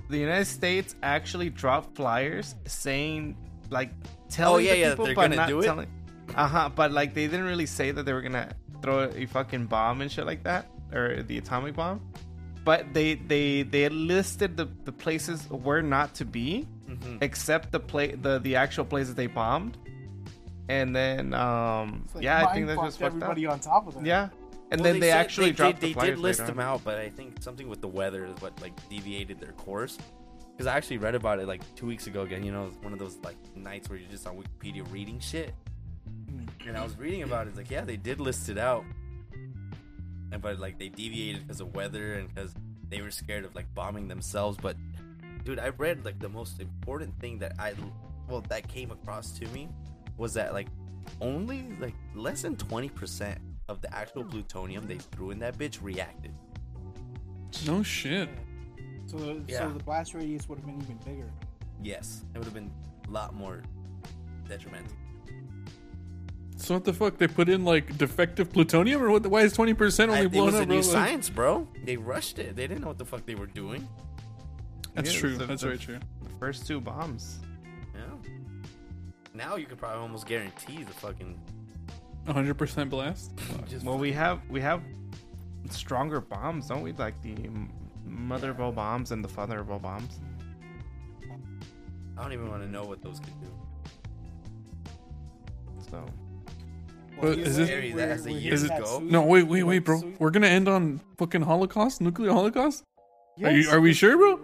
[0.09, 3.37] the United States actually dropped flyers saying
[3.71, 3.91] like
[4.31, 5.65] telling Oh, yeah, the yeah, people, they're but gonna not do it?
[5.65, 5.89] telling.
[6.35, 6.71] Uh huh.
[6.75, 8.53] But like they didn't really say that they were gonna
[8.83, 12.01] throw a fucking bomb and shit like that or the atomic bomb.
[12.65, 17.19] But they they they listed the the places where not to be, Mhm.
[17.23, 19.77] except the play the the actual places they bombed.
[20.69, 23.23] And then um like yeah, I think that's fucked just fucked up.
[23.23, 24.05] everybody on top of that.
[24.05, 24.29] Yeah.
[24.71, 26.85] And Well, then they, said- actually they, dropped they, the they did list them out,
[26.85, 29.97] but I think something with the weather is what like deviated their course.
[30.53, 32.43] Because I actually read about it like two weeks ago again.
[32.43, 35.55] You know, it's one of those like nights where you're just on Wikipedia reading shit.
[36.67, 37.51] And I was reading about it.
[37.51, 38.85] It's like, yeah, they did list it out,
[40.33, 42.55] and but like they deviated because of weather and because
[42.91, 44.59] they were scared of like bombing themselves.
[44.61, 44.77] But
[45.45, 47.73] dude, I read like the most important thing that I
[48.29, 49.69] well that came across to me
[50.19, 50.67] was that like
[51.21, 55.79] only like less than twenty percent of the actual plutonium they threw in that bitch
[55.83, 56.33] reacted.
[57.67, 58.29] No shit.
[59.07, 59.61] So, the, Yeah.
[59.61, 61.31] so the blast radius would have been even bigger.
[61.83, 62.71] Yes, it would have been
[63.07, 63.63] a lot more
[64.49, 64.93] detrimental.
[66.57, 67.17] So what the fuck?
[67.19, 69.27] They put in like defective plutonium, or what?
[69.27, 71.67] Why is twenty percent only I- it was up, a new Like- science, bro.
[71.85, 72.57] They rushed it.
[72.57, 73.87] They didn't know what the fuck they were doing.
[74.95, 75.37] That's Yeah, true.
[75.37, 75.99] the- That's the- very true.
[76.25, 77.39] The first two bombs.
[79.39, 79.45] Yeah.
[79.47, 81.39] Now you could probably almost guarantee the fucking.
[82.27, 83.33] hundred percent blast.
[83.69, 84.83] Just Well, we have we have
[85.71, 86.93] stronger bombs, don't we?
[86.93, 87.35] Like the
[88.05, 90.21] mother of all bombs and the father of all bombs.
[92.17, 93.49] I don't even want to know what those could do.
[95.91, 96.05] So
[97.21, 98.99] But is this- Scary, that has a We're- we're years hitting that ago.
[99.01, 100.03] No, wait, wait, wait, bro.
[100.19, 102.83] We're gonna end on fucking Holocaust, nuclear Holocaust.
[103.43, 104.41] Are you- Yes, are we sure, bro?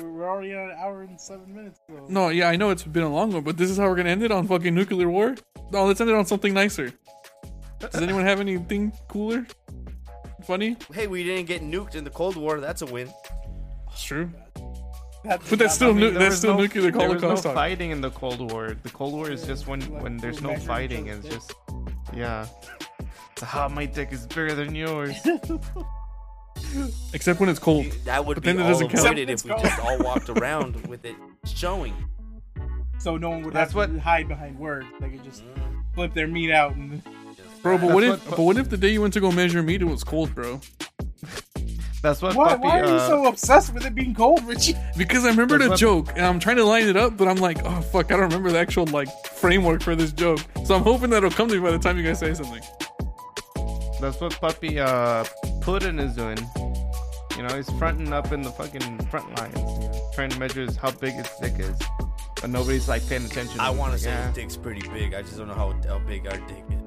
[0.00, 1.80] We're, we're already on an hour and seven minutes.
[1.88, 2.06] So.
[2.08, 4.10] No, yeah, I know it's been a long one, but this is how we're gonna
[4.10, 5.34] end it on fucking nuclear war.
[5.72, 6.92] No, let's end it on something nicer.
[7.80, 9.46] Does anyone have anything cooler?
[10.44, 10.76] Funny?
[10.92, 12.60] Hey, we didn't get nuked in the Cold War.
[12.60, 13.08] That's a win.
[13.92, 14.30] It's true.
[15.24, 17.22] That's But that's still I mean, nu- There that's was still no- nuclear There was
[17.22, 17.54] no talk.
[17.54, 18.76] fighting in the Cold War.
[18.82, 21.08] The Cold War is just when like, when there's no fighting.
[21.08, 21.54] each It's just
[22.14, 22.46] yeah.
[23.36, 25.14] So how my dick is bigger than yours.
[27.12, 27.86] Except when it's cold.
[28.04, 29.04] That would But be then it all doesn't count.
[29.06, 31.94] avoided if we just all walked around with it showing.
[32.98, 34.86] so no one would That's have to what- hide behind words.
[35.00, 37.02] They could just Mm, flip their meat out and
[37.62, 37.94] Bro, but that.
[37.94, 39.86] what if what- but what if the day you went to go measure meat it
[39.86, 40.60] was cold, bro?
[42.00, 42.62] That's what why, puppy.
[42.62, 44.74] why are you uh, so obsessed with it being cold, Richie?
[44.96, 47.26] Because I remember That's the what- joke and I'm trying to line it up, but
[47.26, 50.38] I'm like, oh fuck, I don't remember the actual like framework for this joke.
[50.64, 52.62] So I'm hoping that it'll come to me by the time you guys say something.
[54.00, 55.24] That's what puppy uh
[55.60, 56.38] Putin is doing.
[57.36, 60.66] You know, he's fronting up in the fucking front lines, you know, trying to measure
[60.80, 61.78] how big his dick is,
[62.40, 63.60] but nobody's like paying attention.
[63.60, 64.26] I want to say yeah.
[64.26, 65.14] his dick's pretty big.
[65.14, 66.82] I just don't know how, how big our dick is.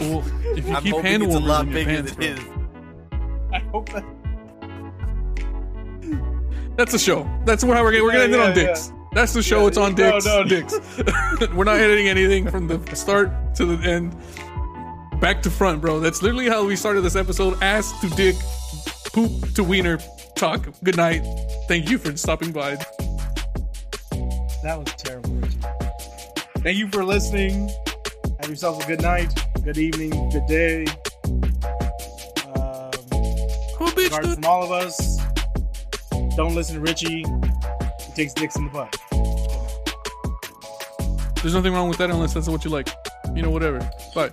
[0.00, 0.24] Well,
[0.56, 2.46] if you I'm keep hoping hand it's a lot bigger pants, than his.
[3.52, 4.04] I hope that.
[6.76, 7.28] That's the show.
[7.44, 8.92] That's how we're gonna we're gonna end it Yeah, on yeah, dicks.
[9.12, 9.62] That's the show.
[9.62, 10.24] Yeah, it's on dicks.
[10.24, 10.72] no, dicks.
[10.72, 11.04] no.
[11.04, 11.48] Dicks.
[11.54, 14.16] we're not editing anything from the start to the end.
[15.20, 16.00] Back to front, bro.
[16.00, 17.62] That's literally how we started this episode.
[17.62, 18.36] Ass to dick,
[19.06, 19.98] poop to wiener
[20.34, 20.66] talk.
[20.82, 21.22] Good night.
[21.66, 22.76] Thank you for stopping by.
[24.62, 25.58] That was terrible, Richie.
[26.58, 27.70] Thank you for listening.
[28.40, 30.84] Have yourself a good night, good evening, good day.
[32.54, 32.90] Um,
[33.80, 34.22] Oh, bitch.
[34.22, 34.34] dude.
[34.34, 35.18] from all of us.
[36.36, 37.22] Don't listen to Richie.
[37.22, 38.94] He takes dicks in the butt.
[41.42, 42.88] There's nothing wrong with that unless that's what you like.
[43.34, 43.78] You know, whatever.
[44.14, 44.30] Bye.